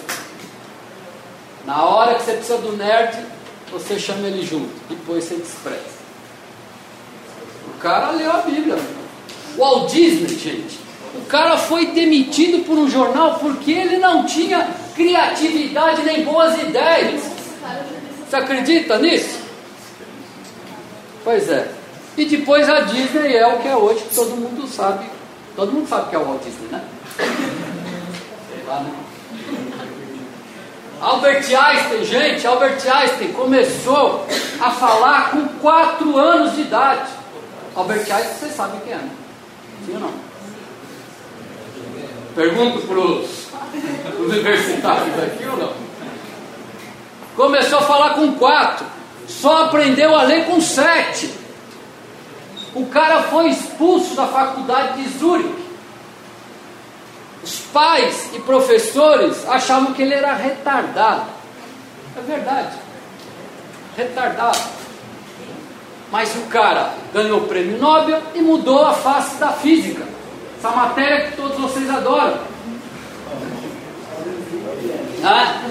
[1.64, 3.18] Na hora que você precisa do nerd,
[3.70, 5.97] você chama ele junto, depois você despreza.
[7.78, 8.76] O cara leu a Bíblia.
[9.56, 10.80] O Walt Disney, gente,
[11.14, 17.22] o cara foi demitido por um jornal porque ele não tinha criatividade nem boas ideias.
[18.28, 19.38] Você acredita nisso?
[21.22, 21.70] Pois é.
[22.16, 25.06] E depois a Disney é o que é hoje, que todo mundo sabe.
[25.54, 26.82] Todo mundo sabe que é o Walt Disney, né?
[27.16, 28.90] Sei lá, né?
[31.00, 34.26] Albert Einstein, gente, Albert Einstein começou
[34.60, 37.18] a falar com 4 anos de idade.
[37.74, 39.10] Albert Einstein, você sabe quem é, né?
[39.86, 40.12] Sim ou não?
[42.34, 45.72] Pergunto para os universitários aqui ou não?
[47.36, 51.32] Começou a falar com 4 só aprendeu a ler com sete.
[52.74, 55.68] O cara foi expulso da faculdade de Zurich.
[57.42, 61.26] Os pais e professores achavam que ele era retardado.
[62.16, 62.76] É verdade.
[63.96, 64.58] Retardado.
[66.10, 70.04] Mas o cara ganhou o prêmio Nobel e mudou a face da física.
[70.58, 72.38] Essa matéria que todos vocês adoram.
[75.22, 75.62] Ah,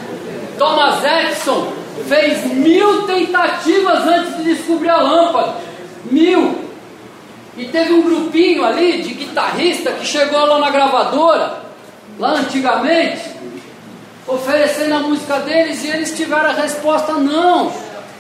[0.58, 1.74] Thomas Edison
[2.08, 5.56] fez mil tentativas antes de descobrir a lâmpada.
[6.12, 6.68] Mil.
[7.58, 11.64] E teve um grupinho ali de guitarrista que chegou lá na gravadora,
[12.20, 13.32] lá antigamente,
[14.28, 17.72] oferecendo a música deles e eles tiveram a resposta: não,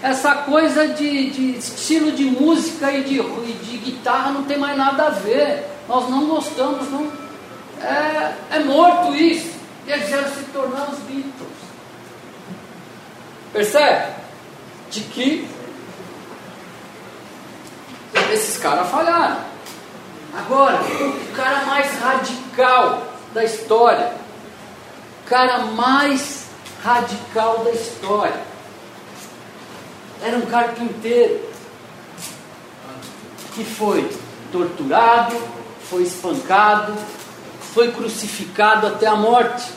[0.02, 5.08] essa coisa de, de estilo de música e de, de, guitarra não tem mais nada
[5.08, 5.66] a ver.
[5.88, 7.12] Nós não gostamos, não.
[7.82, 9.58] É, é morto isso.
[9.86, 11.58] E eles vieram se tornar os Beatles.
[13.54, 14.14] Percebe?
[14.92, 15.48] De que
[18.32, 19.38] esses caras falharam.
[20.38, 24.12] Agora, o cara mais radical da história,
[25.26, 26.46] o cara mais
[26.84, 28.40] radical da história,
[30.22, 31.40] era um carpinteiro
[33.54, 34.10] que foi
[34.52, 35.36] torturado,
[35.90, 36.94] foi espancado,
[37.74, 39.72] foi crucificado até a morte.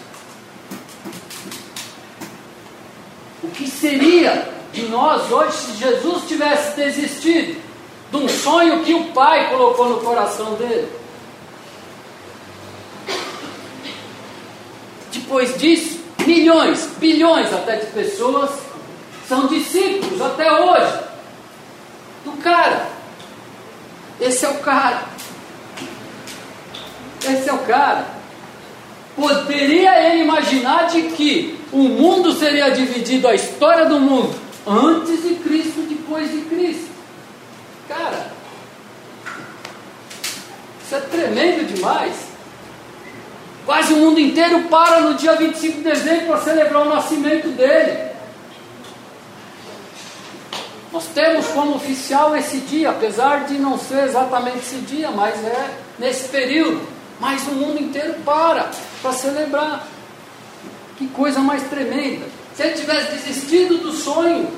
[3.43, 7.61] O que seria de nós hoje se Jesus tivesse desistido
[8.11, 10.89] de um sonho que o Pai colocou no coração dele?
[15.13, 18.51] Depois disso, milhões, bilhões até de pessoas
[19.29, 20.99] são discípulos até hoje
[22.25, 22.89] do cara.
[24.31, 25.03] Esse é o cara.
[27.21, 28.07] Esse é o cara.
[29.17, 34.33] Poderia ele imaginar de que o mundo seria dividido, a história do mundo,
[34.65, 36.91] antes de Cristo, depois de Cristo?
[37.89, 38.31] Cara,
[40.85, 42.15] isso é tremendo demais.
[43.67, 48.10] Quase o mundo inteiro para no dia 25 de dezembro para celebrar o nascimento dele.
[50.93, 55.71] Nós temos como oficial esse dia, apesar de não ser exatamente esse dia, mas é
[55.99, 56.81] nesse período.
[57.21, 59.87] Mas o mundo inteiro para para celebrar.
[60.97, 62.27] Que coisa mais tremenda.
[62.55, 64.51] Se ele tivesse desistido do sonho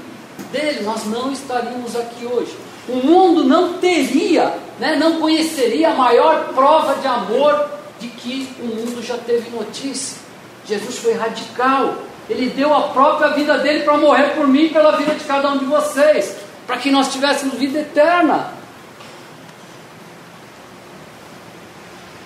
[0.50, 2.56] dele, nós não estaríamos aqui hoje.
[2.88, 8.66] O mundo não teria, né, não conheceria a maior prova de amor de que o
[8.66, 10.18] mundo já teve notícia.
[10.66, 11.96] Jesus foi radical.
[12.28, 15.50] Ele deu a própria vida dele para morrer por mim e pela vida de cada
[15.50, 18.52] um de vocês, para que nós tivéssemos vida eterna.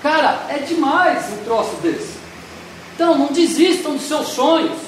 [0.03, 2.17] Cara, é demais um troço desse.
[2.95, 4.79] Então, não desistam dos seus sonhos.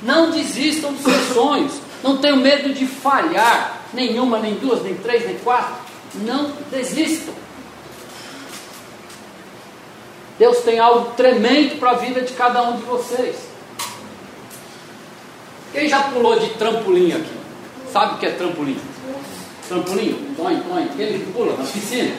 [0.00, 1.72] Não desistam dos seus sonhos.
[2.02, 3.82] Não tenham medo de falhar.
[3.92, 5.74] Nenhuma, nem duas, nem três, nem quatro.
[6.14, 7.34] Não desistam.
[10.38, 13.51] Deus tem algo tremendo para a vida de cada um de vocês.
[15.72, 17.32] Quem já pulou de trampolim aqui?
[17.92, 18.78] Sabe o que é trampolim?
[19.68, 20.34] Trampolim?
[20.36, 20.86] Põe, põe.
[20.96, 22.14] Quem pula na piscina?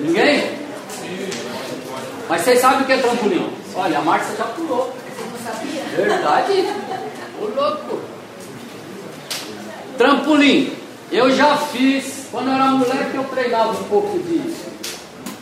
[0.00, 0.58] Ninguém?
[2.28, 3.50] Mas vocês sabem o que é trampolim?
[3.74, 4.94] Olha, a Márcia já pulou.
[5.96, 6.68] Verdade?
[7.40, 8.00] Ô louco.
[9.96, 10.72] Trampolim.
[11.10, 12.28] Eu já fiz.
[12.30, 14.54] Quando eu era moleque, eu treinava um pouco de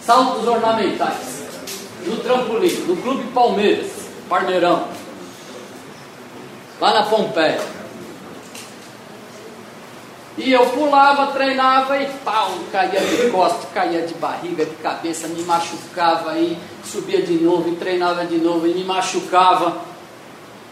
[0.01, 1.37] saltos ornamentais
[2.07, 3.91] no trampolim, no Clube Palmeiras,
[4.29, 4.87] Parmeirão,
[6.81, 7.61] lá na Pompeia.
[10.39, 15.43] E eu pulava, treinava e pau, caía de costas, caía de barriga, de cabeça, me
[15.43, 19.79] machucava aí, subia de novo e treinava de novo e me machucava.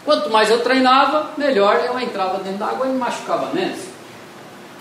[0.03, 3.79] Quanto mais eu treinava, melhor eu entrava dentro da água e me machucava menos.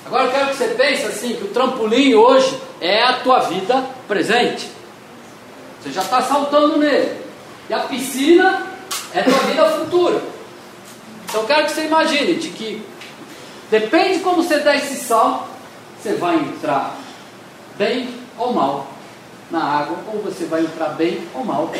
[0.05, 3.83] Agora eu quero que você pense assim, que o trampolim hoje é a tua vida
[4.07, 4.69] presente.
[5.81, 7.25] Você já está saltando nele.
[7.71, 8.67] E a piscina
[9.15, 10.34] é tua vida futura.
[11.35, 12.81] Então eu quero que você imagine de que
[13.69, 15.49] depende como você der esse salto,
[16.01, 16.95] você vai entrar
[17.77, 18.87] bem ou mal
[19.51, 21.73] na água, ou você vai entrar bem ou mal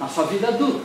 [0.00, 0.80] na sua vida adulta.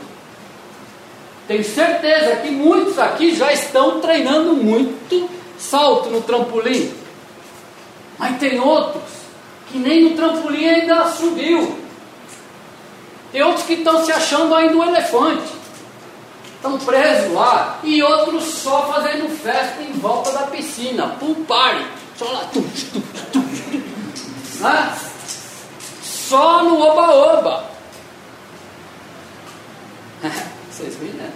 [1.48, 6.92] Tenho certeza que muitos aqui já estão treinando muito salto no trampolim.
[8.18, 9.02] Mas tem outros
[9.72, 11.74] que nem no trampolim ainda subiu.
[13.32, 15.63] Tem outros que estão se achando ainda um elefante.
[16.64, 17.78] Estão presos lá.
[17.84, 21.08] E outros só fazendo festa em volta da piscina.
[21.20, 21.84] Pool party.
[22.16, 22.40] Só lá.
[22.54, 23.82] Tum, tum, tum,
[24.60, 24.96] né?
[26.02, 27.66] Só no oba-oba.
[30.70, 31.30] Vocês viram, né?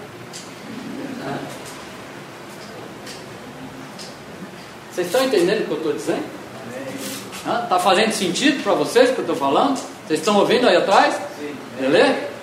[4.91, 6.25] Vocês estão entendendo o que eu estou dizendo?
[7.65, 9.77] Está fazendo sentido para vocês o que eu estou falando?
[10.07, 11.21] Vocês estão ouvindo aí atrás?
[11.39, 11.55] Sim.
[11.79, 12.38] Beleza?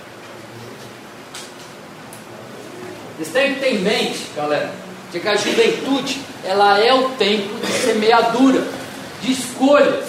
[3.17, 4.71] Vocês têm que ter em mente, galera,
[5.11, 8.67] de que a juventude ela é o tempo de semeadura,
[9.21, 10.05] de escolhas,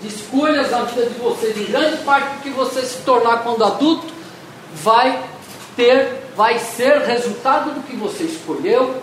[0.00, 1.56] de escolhas na vida de vocês.
[1.56, 4.06] Em grande parte do que você se tornar quando adulto
[4.82, 5.22] vai
[5.76, 9.02] ter, vai ser resultado do que você escolheu,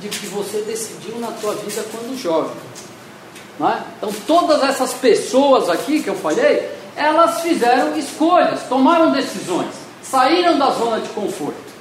[0.00, 2.56] de que você decidiu na tua vida quando jovem.
[3.60, 3.82] É?
[3.98, 9.70] Então, todas essas pessoas aqui que eu falei, elas fizeram escolhas, tomaram decisões,
[10.02, 11.72] saíram da zona de conforto.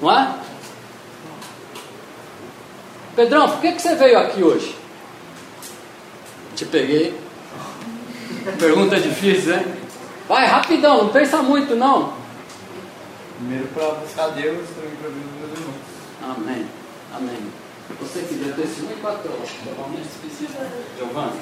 [0.00, 0.34] Não é?
[3.20, 4.74] Pedrão, por que, que você veio aqui hoje?
[6.56, 7.14] Te peguei.
[8.58, 9.76] Pergunta difícil, né?
[10.26, 12.14] Vai, rapidão, não pensa muito não.
[13.36, 16.34] Primeiro para buscar Deus, também para ver os meus irmãos.
[16.34, 16.66] Amém.
[17.14, 17.52] Amém.
[18.00, 19.50] Você que deu testemunho e quatro horas.
[19.64, 20.66] Provavelmente precisa.
[20.96, 21.40] Giovanni.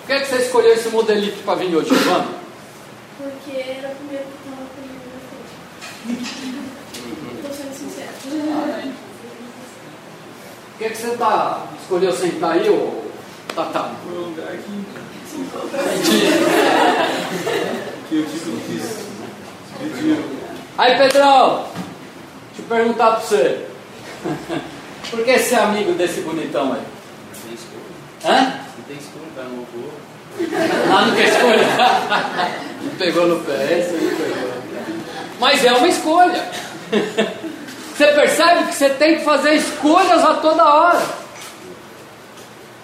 [0.00, 2.34] Por que, é que você escolheu esse modelito para vir hoje, Giovanni?
[3.16, 5.20] Porque era o primeiro que estava comigo na
[6.12, 6.26] frente.
[7.38, 8.12] Estou sendo sincero.
[8.20, 9.03] Por
[10.84, 13.04] que, é que você tá, escolheu sentar aí, ô
[13.54, 13.90] Tata?
[14.04, 14.84] Foi um lugar que
[18.08, 18.22] Que
[19.78, 20.24] pedir.
[20.76, 21.64] Aí, Pedrão,
[22.48, 23.66] deixa eu perguntar pra você.
[25.10, 26.82] Por que você é amigo desse bonitão aí?
[27.42, 27.80] Tem escolha.
[28.24, 28.60] Hã?
[28.76, 29.90] Não tem escolha, tá no voo.
[30.92, 31.66] Ah, não quer escolha?
[32.82, 34.52] Me pegou no pé, isso aí pegou.
[35.40, 36.44] Mas é uma escolha.
[37.94, 41.00] Você percebe que você tem que fazer escolhas a toda hora.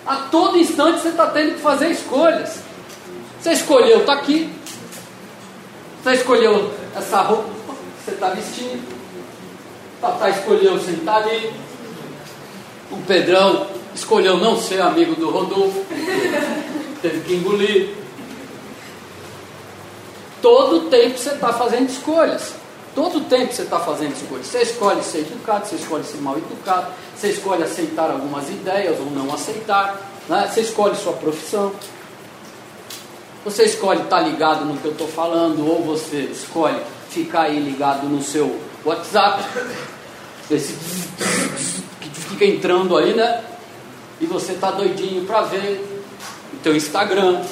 [0.06, 2.60] A todo instante você está tendo que fazer escolhas.
[3.40, 4.52] Você escolheu estar aqui.
[6.02, 8.88] Você escolheu essa roupa que você está vestindo.
[10.00, 11.52] Tatá escolheu sentar ali.
[12.92, 15.84] O Pedrão escolheu não ser amigo do Rodolfo.
[17.02, 17.96] Teve que engolir.
[20.40, 22.59] Todo tempo você está fazendo escolhas.
[22.94, 24.46] Todo tempo você está fazendo escolhas.
[24.46, 29.06] Você escolhe ser educado, você escolhe ser mal educado, você escolhe aceitar algumas ideias ou
[29.06, 30.50] não aceitar, né?
[30.52, 31.72] você escolhe sua profissão.
[33.44, 38.06] Você escolhe estar ligado no que eu estou falando, ou você escolhe ficar aí ligado
[38.06, 39.42] no seu WhatsApp,
[40.50, 40.74] esse
[42.00, 43.42] que fica entrando aí, né?
[44.20, 46.04] E você está doidinho para ver
[46.52, 47.42] o teu Instagram.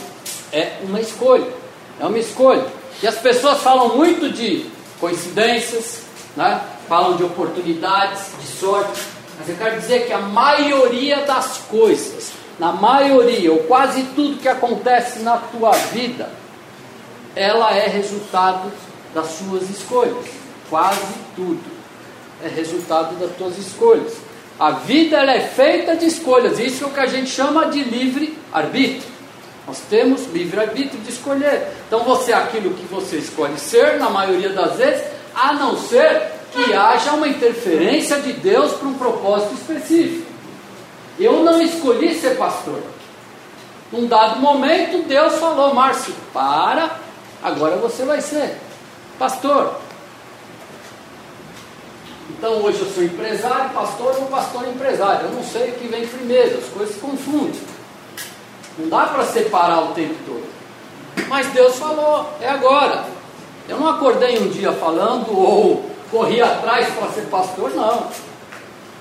[0.53, 1.47] É uma escolha,
[1.99, 2.67] é uma escolha.
[3.03, 4.67] E as pessoas falam muito de
[5.01, 6.03] coincidências,
[6.37, 6.61] né?
[6.89, 9.03] falam de oportunidades, de sorte,
[9.39, 14.49] mas eu quero dizer que a maioria das coisas, na maioria, ou quase tudo que
[14.49, 16.31] acontece na tua vida,
[17.37, 18.73] ela é resultado
[19.15, 20.27] das suas escolhas.
[20.69, 21.79] Quase tudo
[22.43, 24.15] é resultado das tuas escolhas.
[24.59, 27.83] A vida ela é feita de escolhas, isso é o que a gente chama de
[27.85, 29.18] livre arbítrio.
[29.69, 31.69] Nós temos livre-arbítrio de escolher.
[31.87, 35.05] Então você é aquilo que você escolhe ser, na maioria das vezes,
[35.35, 40.27] a não ser que haja uma interferência de Deus para um propósito específico.
[41.19, 42.81] Eu não escolhi ser pastor.
[43.93, 46.99] Num dado momento, Deus falou: Márcio, para,
[47.43, 48.57] agora você vai ser
[49.19, 49.79] pastor.
[52.31, 55.27] Então hoje eu sou empresário, pastor ou pastor empresário.
[55.27, 57.78] Eu não sei o que vem primeiro, as coisas se confundem.
[58.79, 60.49] Não dá para separar o tempo todo.
[61.29, 63.05] Mas Deus falou, é agora.
[63.69, 68.09] Eu não acordei um dia falando ou corri atrás para ser pastor, não.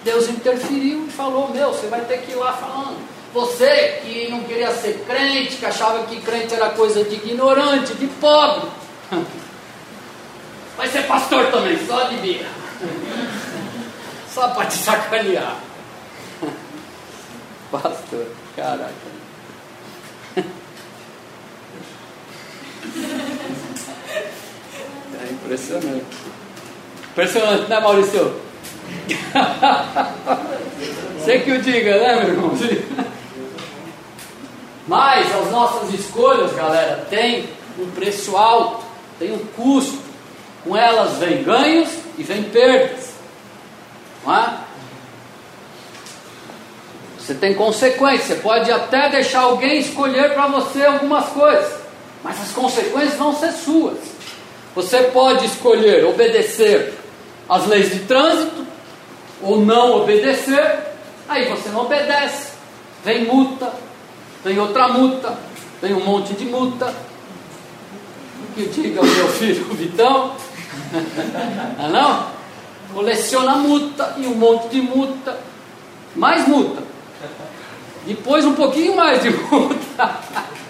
[0.03, 2.97] Deus interferiu e falou: Meu, você vai ter que ir lá falando.
[3.33, 8.07] Você que não queria ser crente, que achava que crente era coisa de ignorante, de
[8.07, 8.69] pobre,
[10.77, 12.49] vai ser pastor também, só birra.
[14.33, 15.57] Só para te sacanear.
[17.71, 19.06] Pastor, caraca.
[25.19, 26.05] É impressionante.
[27.11, 28.35] Impressionante, né, Maurício?
[31.19, 32.51] Você que o diga, né, meu irmão?
[34.87, 38.85] Mas as nossas escolhas, galera, têm um preço alto,
[39.19, 40.07] tem um custo.
[40.63, 43.11] Com elas vem ganhos e vem perdas.
[44.25, 44.57] Não é?
[47.17, 48.27] Você tem consequências.
[48.27, 51.73] Você pode até deixar alguém escolher para você algumas coisas,
[52.27, 53.97] mas as consequências vão ser suas.
[54.75, 56.93] Você pode escolher obedecer
[57.47, 58.67] às leis de trânsito
[59.41, 60.77] ou não obedecer,
[61.29, 62.51] aí você não obedece.
[63.05, 63.71] Vem multa,
[64.43, 65.39] vem outra multa,
[65.81, 66.93] vem um monte de multa.
[68.43, 70.35] O que diga o meu filho Vitão?
[71.79, 72.27] não, não?
[72.93, 75.39] Coleciona multa e um monte de multa,
[76.13, 76.83] mais multa.
[78.05, 80.19] Depois um pouquinho mais de multa.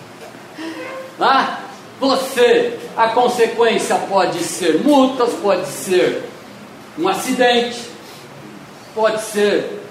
[1.20, 1.62] Lá,
[2.00, 6.24] você, a consequência pode ser multas, pode ser
[6.98, 7.82] um acidente,
[8.94, 9.82] pode ser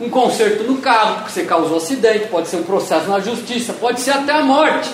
[0.00, 4.00] um conserto no carro, porque você causou acidente, pode ser um processo na justiça, pode
[4.00, 4.90] ser até a morte.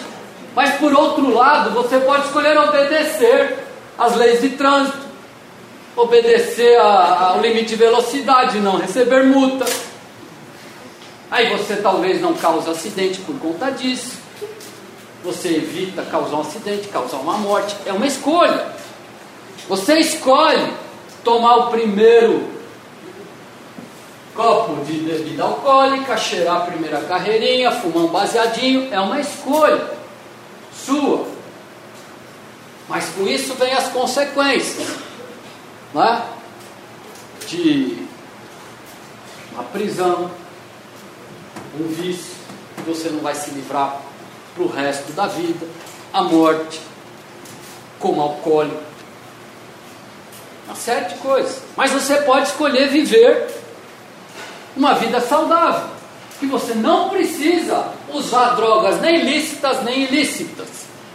[0.54, 3.58] Mas por outro lado, você pode escolher obedecer
[3.98, 4.98] às leis de trânsito,
[5.96, 9.64] obedecer ao limite de velocidade, não receber multa.
[11.30, 14.21] Aí você talvez não cause acidente por conta disso.
[15.24, 17.76] Você evita causar um acidente, causar uma morte.
[17.86, 18.72] É uma escolha.
[19.68, 20.72] Você escolhe
[21.22, 22.50] tomar o primeiro
[24.34, 28.92] copo de bebida alcoólica, cheirar a primeira carreirinha, fumar um baseadinho.
[28.92, 29.90] É uma escolha
[30.74, 31.26] sua.
[32.88, 34.96] Mas com isso vem as consequências.
[35.94, 36.22] Né?
[37.46, 38.06] De
[39.52, 40.30] uma prisão,
[41.78, 42.34] um vício
[42.76, 44.00] que você não vai se livrar
[44.54, 45.66] para o resto da vida,
[46.12, 46.80] a morte,
[47.98, 48.82] como alcoólico,
[50.66, 51.62] uma série de coisas.
[51.76, 53.48] Mas você pode escolher viver
[54.76, 55.92] uma vida saudável.
[56.40, 60.66] que você não precisa usar drogas nem lícitas nem ilícitas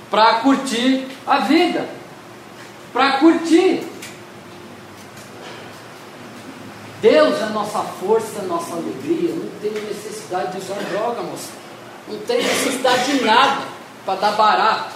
[0.10, 1.86] para curtir a vida,
[2.94, 3.84] para curtir.
[7.02, 9.36] Deus é nossa força, nossa alegria.
[9.36, 11.67] Não tem necessidade de usar droga, moça.
[12.08, 13.64] Não tem necessidade de nada
[14.06, 14.96] para dar barato.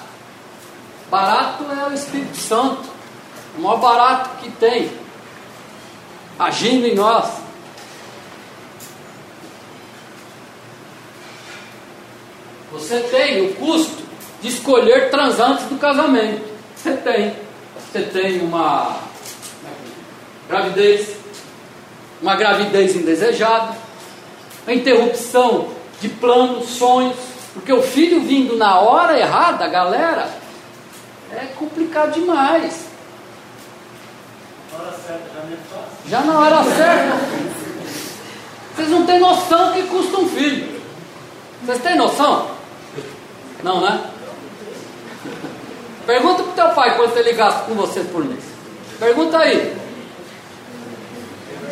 [1.09, 2.89] Barato é o Espírito Santo.
[3.57, 4.89] O maior barato que tem.
[6.39, 7.30] Agindo em nós.
[12.72, 14.01] Você tem o custo
[14.41, 16.49] de escolher transantes do casamento.
[16.76, 17.36] Você tem.
[17.76, 19.01] Você tem uma
[20.47, 21.16] gravidez,
[22.22, 23.76] uma gravidez indesejada,
[24.66, 27.16] a interrupção de planos, sonhos,
[27.54, 30.28] porque o filho vindo na hora errada, galera,
[31.32, 32.88] é complicado demais.
[34.74, 36.10] Hora certa já fácil.
[36.10, 37.18] Já na hora certa.
[38.76, 40.82] Vocês não têm noção que custa um filho.
[41.64, 42.49] Vocês têm noção?
[43.64, 44.02] Não, né?
[46.08, 48.43] Pergunta pro teu pai quanto ele gasta com você por mês.
[48.99, 49.78] Pergunta aí.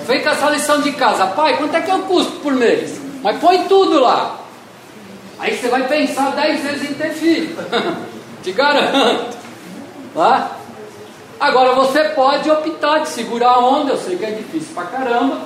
[0.06, 1.26] Vem com essa lição de casa.
[1.28, 3.09] Pai, quanto é que eu custo por mês?
[3.22, 4.40] Mas põe tudo lá.
[5.40, 7.56] Aí você vai pensar dez vezes em ter filho.
[8.44, 9.38] Te garanto.
[10.14, 10.52] Tá?
[11.40, 15.40] Agora você pode optar de segurar a onda, eu sei que é difícil pra caramba,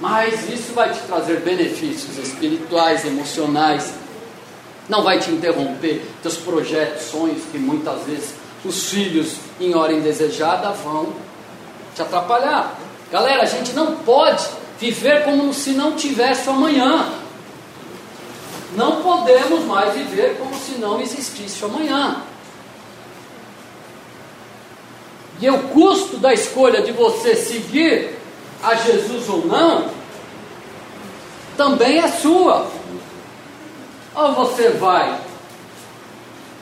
[0.00, 3.92] mas isso vai te trazer benefícios espirituais, emocionais,
[4.88, 10.70] não vai te interromper teus projetos, sonhos que muitas vezes os filhos em hora indesejada
[10.70, 11.12] vão
[11.94, 12.74] te atrapalhar.
[13.12, 14.44] Galera, a gente não pode
[14.78, 17.12] viver como se não tivesse amanhã.
[18.74, 22.22] Não podemos mais viver como se não existisse amanhã.
[25.40, 28.18] E o custo da escolha de você seguir
[28.62, 29.88] a Jesus ou não,
[31.56, 32.66] também é sua.
[34.14, 35.20] Ou você vai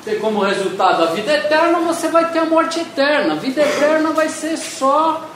[0.04, 3.32] ter como resultado a vida eterna, ou você vai ter a morte eterna.
[3.32, 5.26] A vida eterna vai ser só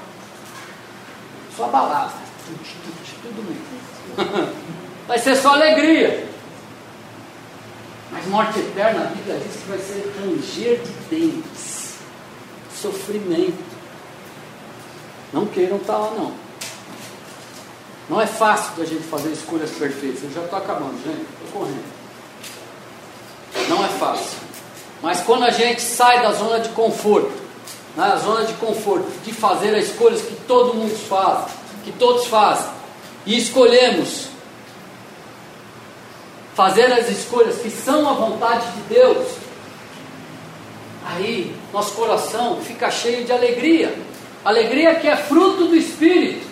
[1.57, 2.30] só balada.
[3.23, 4.55] Tudo bem.
[5.07, 6.29] Vai ser só alegria.
[8.11, 11.95] Mas morte eterna, a Bíblia diz que vai ser ranger de dentes,
[12.81, 13.71] sofrimento.
[15.33, 16.33] Não queiram estar lá, não.
[18.09, 20.25] Não é fácil da gente fazer escolhas perfeitas.
[20.25, 21.25] Eu já estou acabando, gente.
[21.45, 21.85] Estou correndo.
[23.69, 24.39] Não é fácil.
[25.01, 27.33] Mas quando a gente sai da zona de conforto,
[27.97, 31.53] na né, zona de conforto, de fazer as escolhas que todo mundo faz,
[31.85, 32.71] que todos fazem,
[33.27, 34.29] e escolhemos
[36.55, 39.29] fazer as escolhas que são a vontade de Deus,
[41.07, 43.95] aí nosso coração fica cheio de alegria.
[44.45, 46.47] Alegria que é fruto do Espírito,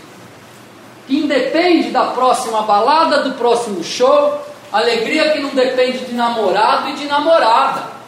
[1.07, 4.41] que independe da próxima balada, do próximo show,
[4.73, 7.99] alegria que não depende de namorado e de namorada.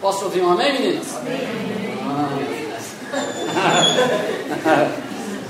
[0.00, 1.16] Posso ouvir um amém, meninas?
[1.16, 1.40] Amém.
[4.64, 5.02] Ah.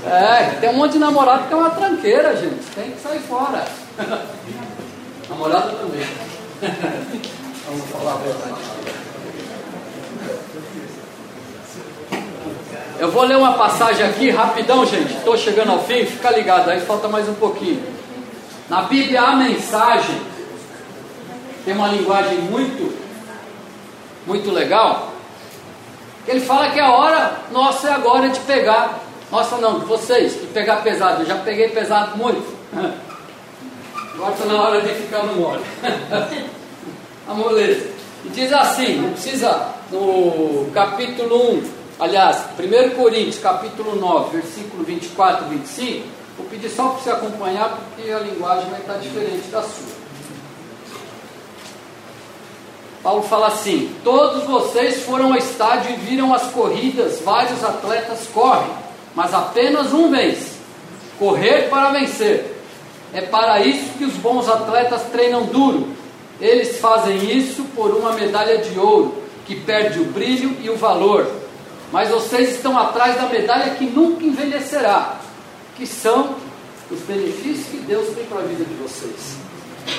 [0.09, 2.65] É, tem um monte de namorado que é uma tranqueira, gente.
[2.73, 3.65] Tem que sair fora.
[5.29, 6.07] Namorada também.
[7.67, 8.55] Vamos falar a verdade.
[12.99, 15.13] Eu vou ler uma passagem aqui rapidão, gente.
[15.13, 17.83] Estou chegando ao fim, fica ligado, aí falta mais um pouquinho.
[18.69, 20.19] Na Bíblia a mensagem
[21.63, 22.97] tem uma linguagem muito,
[24.25, 25.11] muito legal.
[26.27, 28.99] Ele fala que a hora nossa é agora de pegar.
[29.31, 31.23] Nossa não, vocês, de pegar pesado.
[31.23, 32.55] Eu já peguei pesado muito.
[34.13, 35.63] Agora está na hora de ficar no mole.
[37.27, 37.87] a moleza.
[38.25, 41.63] E diz assim, não precisa, no capítulo 1,
[41.99, 46.07] aliás, 1 Coríntios, capítulo 9, versículo 24 e 25,
[46.37, 49.97] vou pedir só para você acompanhar, porque a linguagem vai estar diferente da sua.
[53.03, 58.69] Paulo fala assim: Todos vocês foram ao estádio e viram as corridas, vários atletas correm,
[59.17, 60.51] mas apenas um vence.
[61.17, 62.55] Correr para vencer.
[63.11, 65.87] É para isso que os bons atletas treinam duro.
[66.39, 69.15] Eles fazem isso por uma medalha de ouro,
[69.47, 71.25] que perde o brilho e o valor.
[71.91, 75.17] Mas vocês estão atrás da medalha que nunca envelhecerá,
[75.75, 76.35] que são
[76.91, 79.35] os benefícios que Deus tem para a vida de vocês.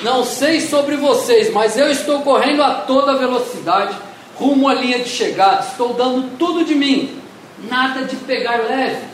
[0.01, 3.97] Não sei sobre vocês, mas eu estou correndo a toda velocidade,
[4.35, 5.65] rumo à linha de chegada.
[5.69, 7.18] Estou dando tudo de mim,
[7.63, 9.07] nada de pegar leve.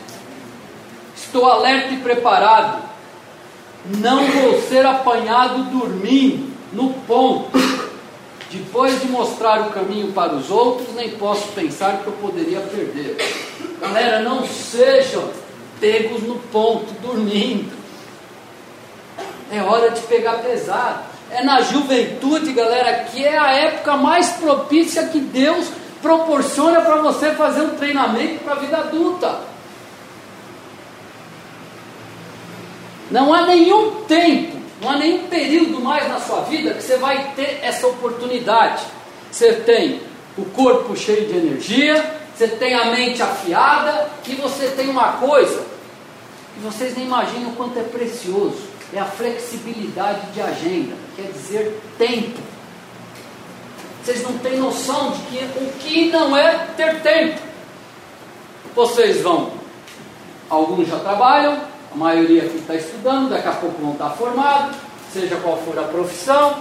[1.16, 2.86] Estou alerta e preparado
[3.94, 7.56] não vou ser apanhado dormindo no ponto.
[8.50, 13.16] Depois de mostrar o caminho para os outros, nem posso pensar que eu poderia perder.
[13.80, 15.30] Galera, não sejam
[15.80, 17.70] pegos no ponto, dormindo.
[19.52, 21.04] é hora de pegar pesado.
[21.30, 25.66] É na juventude, galera, que é a época mais propícia que Deus
[26.06, 29.40] proporciona para você fazer um treinamento para a vida adulta.
[33.10, 37.32] Não há nenhum tempo, não há nenhum período mais na sua vida que você vai
[37.34, 38.84] ter essa oportunidade.
[39.30, 40.00] Você tem
[40.38, 45.64] o corpo cheio de energia, você tem a mente afiada e você tem uma coisa
[46.54, 51.80] que vocês nem imaginam o quanto é precioso: é a flexibilidade de agenda, quer dizer,
[51.98, 52.55] tempo.
[54.06, 57.40] Vocês não têm noção de que o que não é ter tempo.
[58.72, 59.50] Vocês vão,
[60.48, 61.58] alguns já trabalham,
[61.92, 64.76] a maioria aqui está estudando, daqui a pouco vão estar formados,
[65.12, 66.54] seja qual for a profissão,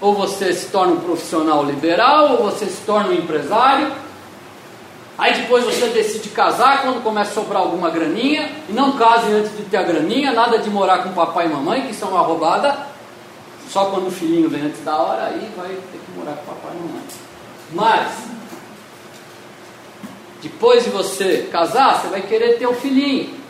[0.00, 3.92] ou você se torna um profissional liberal, ou você se torna um empresário.
[5.18, 9.54] Aí depois você decide casar quando começa a sobrar alguma graninha, e não case antes
[9.54, 12.88] de ter a graninha, nada de morar com papai e mamãe, que são uma roubada.
[13.68, 16.72] Só quando o filhinho vem antes da hora, aí vai ter que morar com papai
[16.74, 17.02] e mamãe.
[17.72, 18.12] Mas,
[20.42, 23.40] depois de você casar, você vai querer ter o filhinho.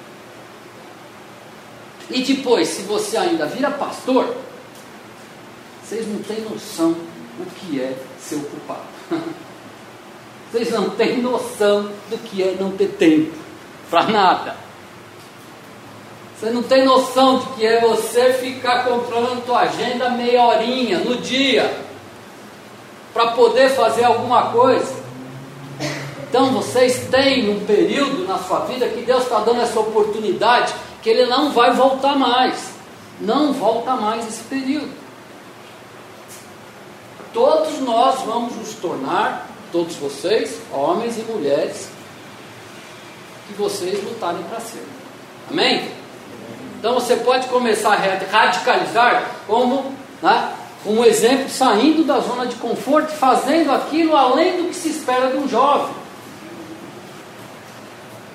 [2.08, 4.34] E depois, se você ainda vira pastor,
[5.84, 6.96] vocês não têm noção
[7.38, 8.82] o que é ser ocupado.
[10.50, 13.32] Vocês não têm noção do que é não ter tempo
[13.88, 14.56] para nada.
[16.36, 21.18] Você não tem noção de que é você ficar controlando tua agenda meia horinha no
[21.18, 21.72] dia
[23.12, 25.00] para poder fazer alguma coisa.
[26.28, 31.11] Então vocês têm um período na sua vida que Deus está dando essa oportunidade que
[31.11, 32.70] ele não vai voltar mais.
[33.20, 34.92] Não volta mais esse período.
[37.32, 41.88] Todos nós vamos nos tornar, todos vocês, homens e mulheres,
[43.46, 44.84] que vocês lutarem para ser.
[45.50, 45.90] Amém?
[46.78, 50.54] Então você pode começar a radicalizar como né,
[50.87, 55.37] um exemplo saindo da zona de conforto, fazendo aquilo além do que se espera de
[55.37, 55.95] um jovem.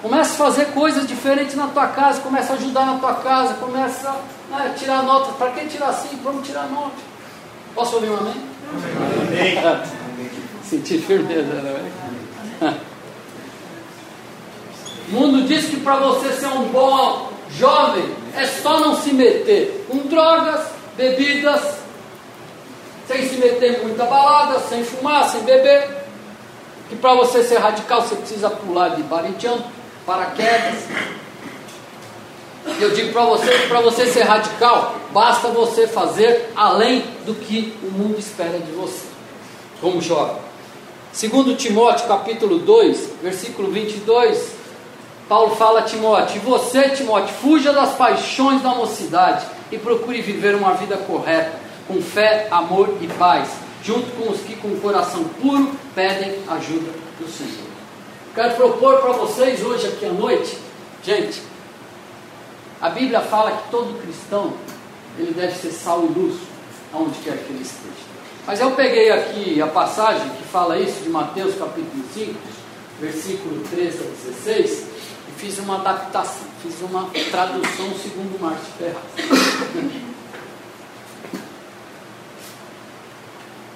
[0.01, 4.15] Começa a fazer coisas diferentes na tua casa, começa a ajudar na tua casa, começa
[4.51, 5.31] a né, tirar nota.
[5.33, 6.17] Para que tirar cinco?
[6.23, 6.93] Vamos tirar nota.
[7.73, 8.35] Posso ouvir um amém?
[9.27, 10.29] Amém.
[10.63, 12.79] Senti firmeza, né?
[15.09, 19.85] O mundo diz que para você ser um bom jovem é só não se meter
[19.89, 20.67] com drogas,
[20.97, 21.77] bebidas,
[23.35, 26.05] se meter muita balada, sem fumar, sem beber.
[26.89, 29.63] Que para você ser radical você precisa pular de barintiano
[30.05, 30.83] paraquedas.
[32.79, 37.77] Eu digo para você que para você ser radical, basta você fazer além do que
[37.83, 39.05] o mundo espera de você,
[39.79, 40.37] como jovem.
[41.11, 44.53] Segundo Timóteo, capítulo 2, versículo 22,
[45.29, 50.73] Paulo fala a Timóteo, você, Timóteo, fuja das paixões da mocidade e procure viver uma
[50.73, 53.49] vida correta, com fé, amor e paz,
[53.83, 57.69] junto com os que com o coração puro pedem ajuda do Senhor.
[58.33, 60.57] Quero propor para vocês hoje aqui à noite,
[61.03, 61.41] gente,
[62.81, 64.53] a Bíblia fala que todo cristão
[65.17, 66.35] ele deve ser sal e luz
[66.93, 68.05] aonde quer que ele esteja.
[68.45, 72.35] Mas eu peguei aqui a passagem que fala isso de Mateus capítulo 5,
[72.99, 74.87] versículo 13 a 16,
[75.29, 80.14] e fiz uma adaptação, fiz uma tradução segundo Márcio Ferraz.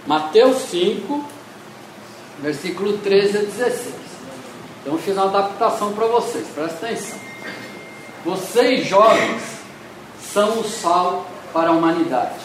[0.09, 1.23] Mateus 5,
[2.39, 3.93] versículo 13 a 16.
[4.81, 7.19] Então eu fiz uma adaptação para vocês, presta atenção.
[8.25, 9.39] Vocês jovens
[10.19, 12.39] são o sal para a humanidade.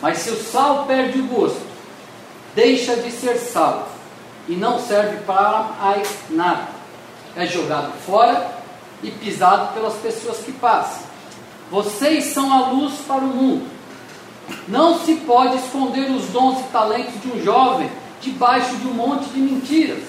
[0.00, 1.62] Mas se o sal perde o gosto,
[2.52, 3.88] deixa de ser sal
[4.48, 6.66] e não serve para mais nada.
[7.36, 8.58] É jogado fora
[9.04, 11.04] e pisado pelas pessoas que passam.
[11.70, 13.71] Vocês são a luz para o mundo.
[14.68, 17.90] Não se pode esconder os dons e talentos de um jovem
[18.20, 20.04] debaixo de um monte de mentiras.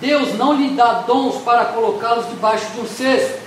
[0.00, 3.40] Deus não lhe dá dons para colocá-los debaixo de um cesto.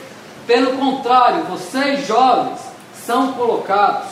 [0.46, 2.60] Pelo contrário, vocês jovens
[3.06, 4.10] são colocados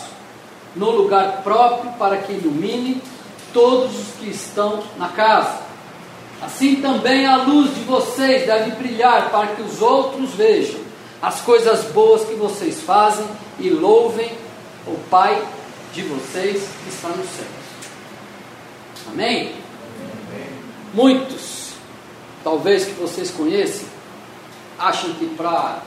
[0.76, 3.02] no lugar próprio para que ilumine
[3.54, 5.60] todos os que estão na casa.
[6.42, 10.80] Assim também a luz de vocês deve brilhar para que os outros vejam
[11.22, 13.26] as coisas boas que vocês fazem
[13.60, 14.32] e louvem
[14.90, 15.46] o Pai
[15.94, 17.50] de vocês está nos céus.
[19.08, 19.56] Amém?
[20.30, 20.48] Amém.
[20.94, 21.60] Muitos
[22.44, 23.88] talvez que vocês conheçam,
[24.78, 25.82] acham que para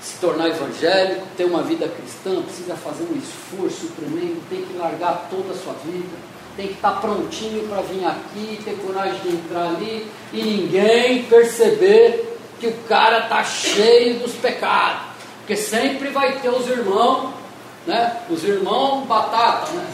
[0.00, 5.28] se tornar evangélico, ter uma vida cristã, precisa fazer um esforço tremendo, tem que largar
[5.30, 6.16] toda a sua vida,
[6.56, 12.38] tem que estar prontinho para vir aqui, ter coragem de entrar ali e ninguém perceber
[12.60, 15.11] que o cara está cheio dos pecados,
[15.42, 17.30] Porque sempre vai ter os irmãos,
[17.84, 18.16] né?
[18.30, 19.86] Os irmãos batata, né?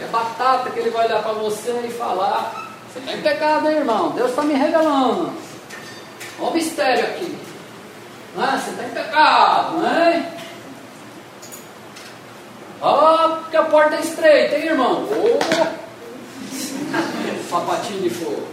[0.00, 4.10] É batata que ele vai olhar para você e falar: Você tem pecado, hein, irmão?
[4.10, 5.32] Deus está me revelando.
[6.40, 7.38] Olha o mistério aqui.
[8.34, 8.62] Né?
[8.62, 10.32] Você tem pecado, né?
[12.80, 15.08] Ó, porque a porta é estreita, hein, irmão?
[15.08, 15.38] Oh.
[17.48, 18.48] Sapatinho de fogo.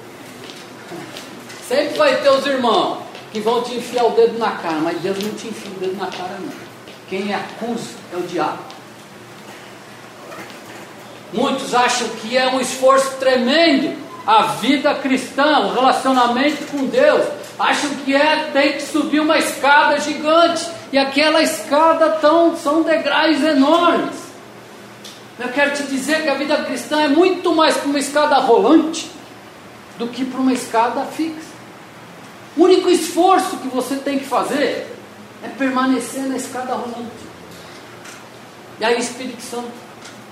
[1.68, 3.00] Sempre vai ter os irmãos
[3.34, 5.98] que vão te enfiar o dedo na cara, mas Deus não te enfia o dedo
[5.98, 6.54] na cara, não.
[7.10, 8.60] Quem acusa é o diabo.
[11.34, 17.26] Muitos acham que é um esforço tremendo a vida cristã, o relacionamento com Deus.
[17.58, 23.42] Acham que é tem que subir uma escada gigante e aquela escada tão, são degraus
[23.42, 24.16] enormes.
[25.40, 29.10] Eu quero te dizer que a vida cristã é muito mais para uma escada rolante
[29.98, 31.53] do que para uma escada fixa.
[32.56, 34.88] O único esforço que você tem que fazer
[35.44, 37.34] é permanecer na escada rolante.
[38.80, 39.72] E aí o Espírito Santo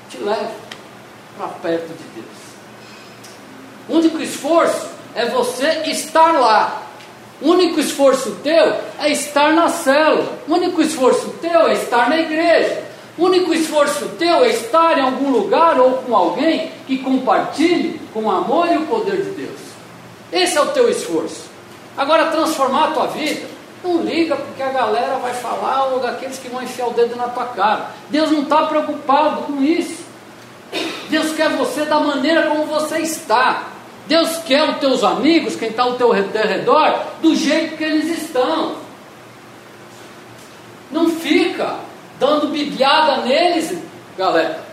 [0.09, 0.51] te leva
[1.37, 2.41] para perto de Deus.
[3.89, 6.83] O único esforço é você estar lá.
[7.41, 10.39] O único esforço teu é estar na célula.
[10.47, 12.83] O único esforço teu é estar na igreja.
[13.17, 18.23] O único esforço teu é estar em algum lugar ou com alguém que compartilhe com
[18.23, 19.59] o amor e o poder de Deus.
[20.31, 21.50] Esse é o teu esforço.
[21.97, 23.47] Agora, transformar a tua vida,
[23.83, 27.27] não liga porque a galera vai falar ou daqueles que vão enfiar o dedo na
[27.27, 27.87] tua cara.
[28.09, 30.03] Deus não está preocupado com isso.
[31.09, 33.63] Deus quer você da maneira como você está.
[34.07, 38.75] Deus quer os teus amigos, quem está ao teu redor, do jeito que eles estão.
[40.91, 41.75] Não fica
[42.19, 43.77] dando bibliada neles,
[44.17, 44.63] galera.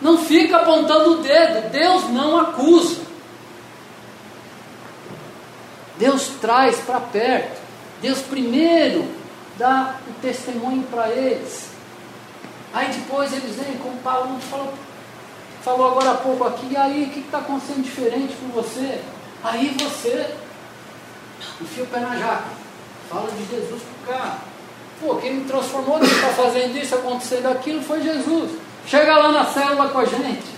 [0.00, 1.70] Não fica apontando o dedo.
[1.70, 3.05] Deus não acusa.
[5.98, 7.60] Deus traz para perto.
[8.00, 9.06] Deus primeiro
[9.58, 11.70] dá o testemunho para eles.
[12.74, 14.74] Aí depois eles vêm, como Paulo falou,
[15.62, 19.00] falou agora há pouco aqui, e aí o que está acontecendo diferente com você?
[19.42, 20.34] Aí você
[21.60, 22.44] enfia o pé na jaca,
[23.08, 24.38] fala de Jesus para o cara.
[25.00, 28.58] Pô, quem me transformou, quem está fazendo isso, acontecendo aquilo, foi Jesus.
[28.86, 30.56] Chega lá na célula com a gente.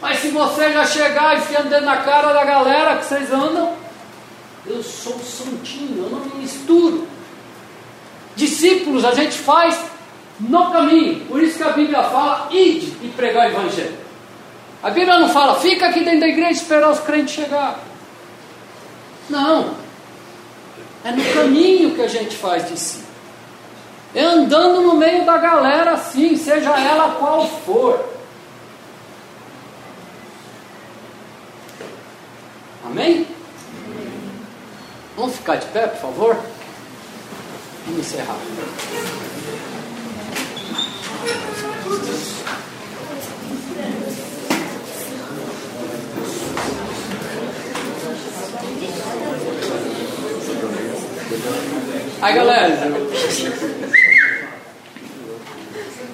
[0.00, 3.74] Mas se você já chegar enfiando dentro na cara da galera que vocês andam,
[4.66, 7.06] eu sou santinho, eu não me misturo.
[8.36, 9.78] Discípulos a gente faz
[10.38, 11.26] no caminho.
[11.26, 13.98] Por isso que a Bíblia fala, ide e pregar o Evangelho.
[14.82, 17.80] A Bíblia não fala, fica aqui dentro da igreja esperar os crentes chegar.
[19.28, 19.74] Não.
[21.04, 23.12] É no caminho que a gente faz discípulo.
[24.14, 28.12] É andando no meio da galera assim, seja ela qual for.
[32.84, 33.26] Amém?
[35.16, 36.36] Vamos ficar de pé, por favor?
[37.86, 38.38] Vamos encerrar.
[52.22, 52.68] Aí galera,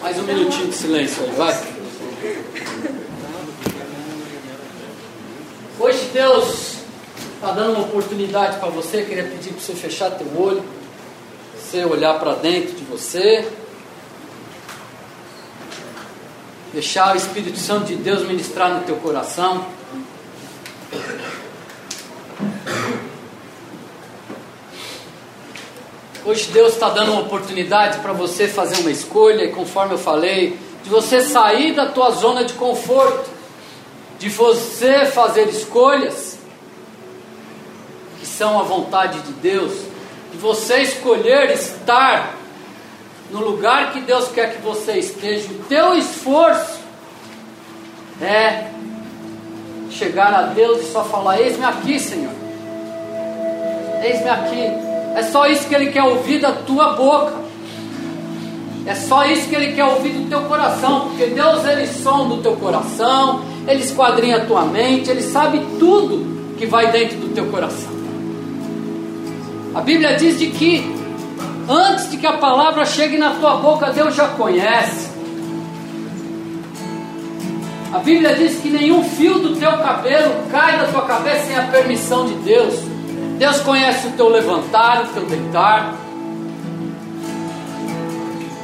[0.00, 1.54] mais um minutinho de silêncio aí, vai.
[5.78, 6.67] Hoje Deus
[7.38, 9.02] está dando uma oportunidade para você.
[9.02, 10.62] Queria pedir para você fechar teu olho,
[11.56, 13.48] você olhar para dentro de você,
[16.72, 19.64] deixar o Espírito Santo de Deus ministrar no teu coração.
[26.24, 30.58] Hoje Deus está dando uma oportunidade para você fazer uma escolha, e conforme eu falei,
[30.82, 33.30] de você sair da tua zona de conforto,
[34.18, 36.37] de você fazer escolhas
[38.38, 39.72] são a vontade de Deus,
[40.30, 42.36] de você escolher estar
[43.32, 46.78] no lugar que Deus quer que você esteja, o teu esforço
[48.22, 48.68] é
[49.90, 52.32] chegar a Deus e só falar: Eis-me aqui, Senhor,
[54.04, 54.62] eis-me aqui.
[55.16, 57.48] É só isso que Ele quer ouvir da tua boca.
[58.86, 62.42] É só isso que Ele quer ouvir do teu coração, porque Deus Ele sonda o
[62.42, 67.46] teu coração, Ele esquadrinha a tua mente, Ele sabe tudo que vai dentro do teu
[67.46, 67.97] coração.
[69.74, 70.94] A Bíblia diz de que
[71.68, 75.08] antes de que a palavra chegue na tua boca, Deus já conhece.
[77.92, 81.62] A Bíblia diz que nenhum fio do teu cabelo cai da tua cabeça sem a
[81.64, 82.74] permissão de Deus.
[83.38, 85.94] Deus conhece o teu levantar, o teu deitar.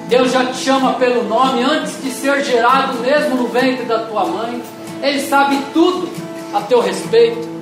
[0.08, 4.26] Deus já te chama pelo nome antes de ser gerado, mesmo no ventre da tua
[4.26, 4.62] mãe.
[5.02, 6.08] Ele sabe tudo
[6.52, 7.53] a teu respeito.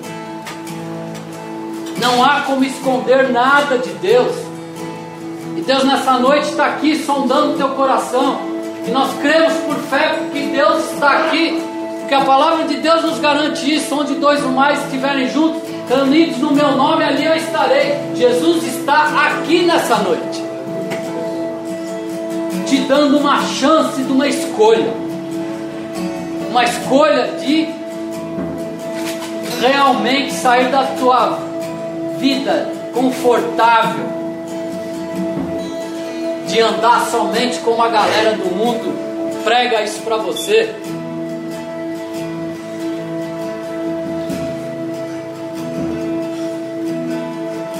[2.03, 4.34] Não há como esconder nada de Deus.
[5.57, 8.40] E Deus nessa noite está aqui sondando teu coração.
[8.84, 11.62] E nós cremos por fé que Deus está aqui.
[12.00, 13.94] Porque a palavra de Deus nos garante isso.
[13.94, 17.96] Onde dois ou mais estiverem juntos, reunidos no meu nome, ali eu estarei.
[18.16, 20.42] Jesus está aqui nessa noite.
[22.66, 24.92] Te dando uma chance de uma escolha.
[26.50, 27.68] Uma escolha de
[29.61, 31.51] realmente sair da tua
[32.22, 34.04] vida confortável,
[36.46, 40.72] de andar somente como a galera do mundo prega isso para você.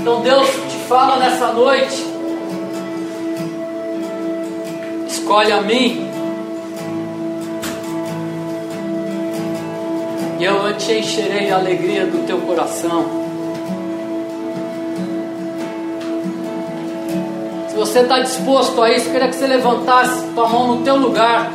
[0.01, 2.05] Então Deus te fala nessa noite:
[5.07, 6.11] escolhe a mim
[10.41, 13.22] e eu te encherei de alegria do teu coração.
[17.73, 21.51] Se você está disposto a isso, queria que você levantasse tua mão no teu lugar,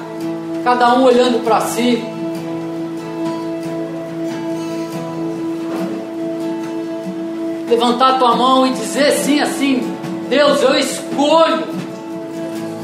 [0.64, 2.04] cada um olhando para si.
[7.70, 9.96] Levantar tua mão e dizer sim assim:
[10.28, 11.68] Deus, eu escolho,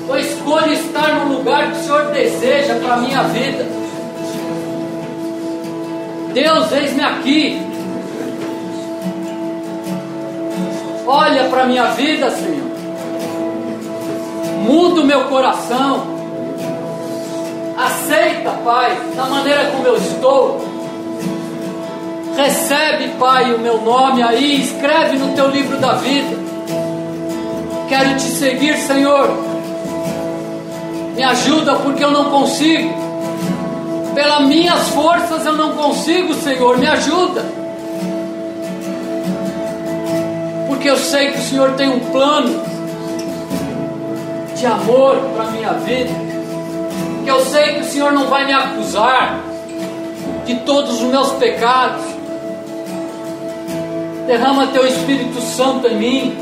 [0.10, 3.66] eu escolho estar no lugar que o Senhor deseja para a minha vida.
[6.36, 7.60] Deus, eis-me aqui.
[11.08, 12.63] Olha para a minha vida, Senhor.
[14.64, 16.04] Muda o meu coração.
[17.78, 20.62] Aceita, Pai, da maneira como eu estou.
[22.36, 26.38] Recebe, Pai, o meu nome aí, escreve no teu livro da vida.
[27.90, 29.30] Quero te seguir, Senhor.
[31.16, 32.92] Me ajuda porque eu não consigo.
[34.16, 37.44] Pelas minhas forças eu não consigo, Senhor, me ajuda.
[40.68, 42.73] Porque eu sei que o Senhor tem um plano
[44.64, 46.10] de amor para a minha vida.
[47.26, 49.42] Que eu sei que o Senhor não vai me acusar
[50.46, 52.02] de todos os meus pecados.
[54.26, 56.38] Derrama teu Espírito Santo em mim.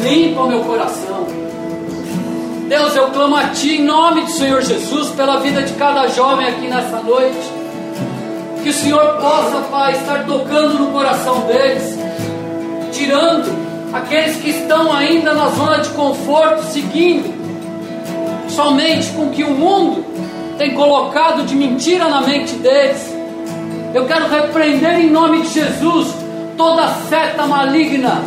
[0.00, 1.26] Limpa o meu coração.
[2.68, 6.46] Deus, eu clamo a Ti em nome do Senhor Jesus pela vida de cada jovem
[6.46, 7.50] aqui nessa noite.
[8.62, 11.98] Que o Senhor possa, Pai, estar tocando no coração deles,
[12.92, 17.34] tirando aqueles que estão ainda na zona de conforto, seguindo
[18.48, 20.04] somente com que o mundo
[20.58, 23.14] tem colocado de mentira na mente deles.
[23.94, 26.08] Eu quero repreender em nome de Jesus
[26.56, 28.22] toda seta maligna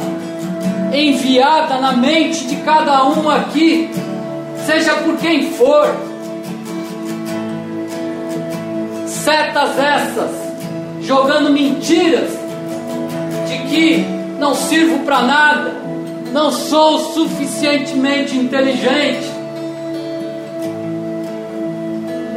[0.93, 3.89] enviada na mente de cada um aqui
[4.65, 5.95] seja por quem for.
[9.07, 10.31] Setas essas,
[11.01, 12.31] jogando mentiras
[13.47, 15.73] de que não sirvo para nada,
[16.31, 19.29] não sou suficientemente inteligente,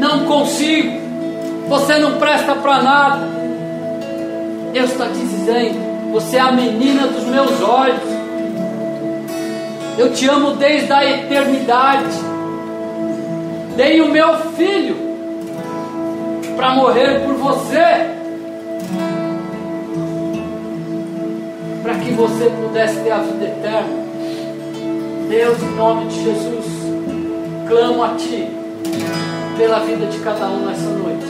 [0.01, 1.01] não consigo,
[1.69, 3.43] você não presta para nada.
[4.73, 8.03] Deus está te dizendo, você é a menina dos meus olhos.
[9.97, 12.11] Eu te amo desde a eternidade.
[13.77, 14.97] Dei o meu filho
[16.57, 18.22] para morrer por você,
[22.13, 24.03] que você pudesse ter a vida eterna.
[25.29, 26.67] Deus, em nome de Jesus,
[27.69, 28.49] clamo a Ti
[29.57, 31.25] pela vida de cada um nessa noite.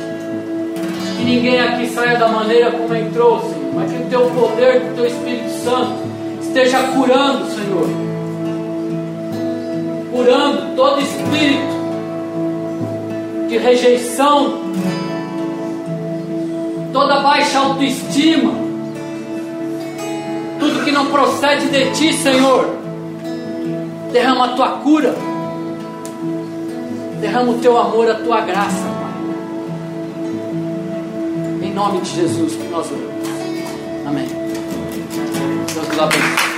[1.16, 4.94] Que ninguém aqui saia da maneira como entrou, Senhor, mas que o Teu poder, o
[4.96, 5.94] Teu Espírito Santo
[6.40, 8.12] esteja curando, Senhor
[10.12, 11.72] curando todo espírito
[13.48, 14.60] de rejeição,
[16.92, 18.52] toda baixa autoestima,
[20.62, 22.64] tudo que não procede de ti, Senhor.
[24.12, 25.14] Derrama a tua cura,
[27.20, 29.12] derrama o teu amor, a tua graça, Pai.
[31.62, 33.28] Em nome de Jesus que nós oramos.
[34.06, 34.28] Amém.
[35.74, 36.51] Deus nos abençoe.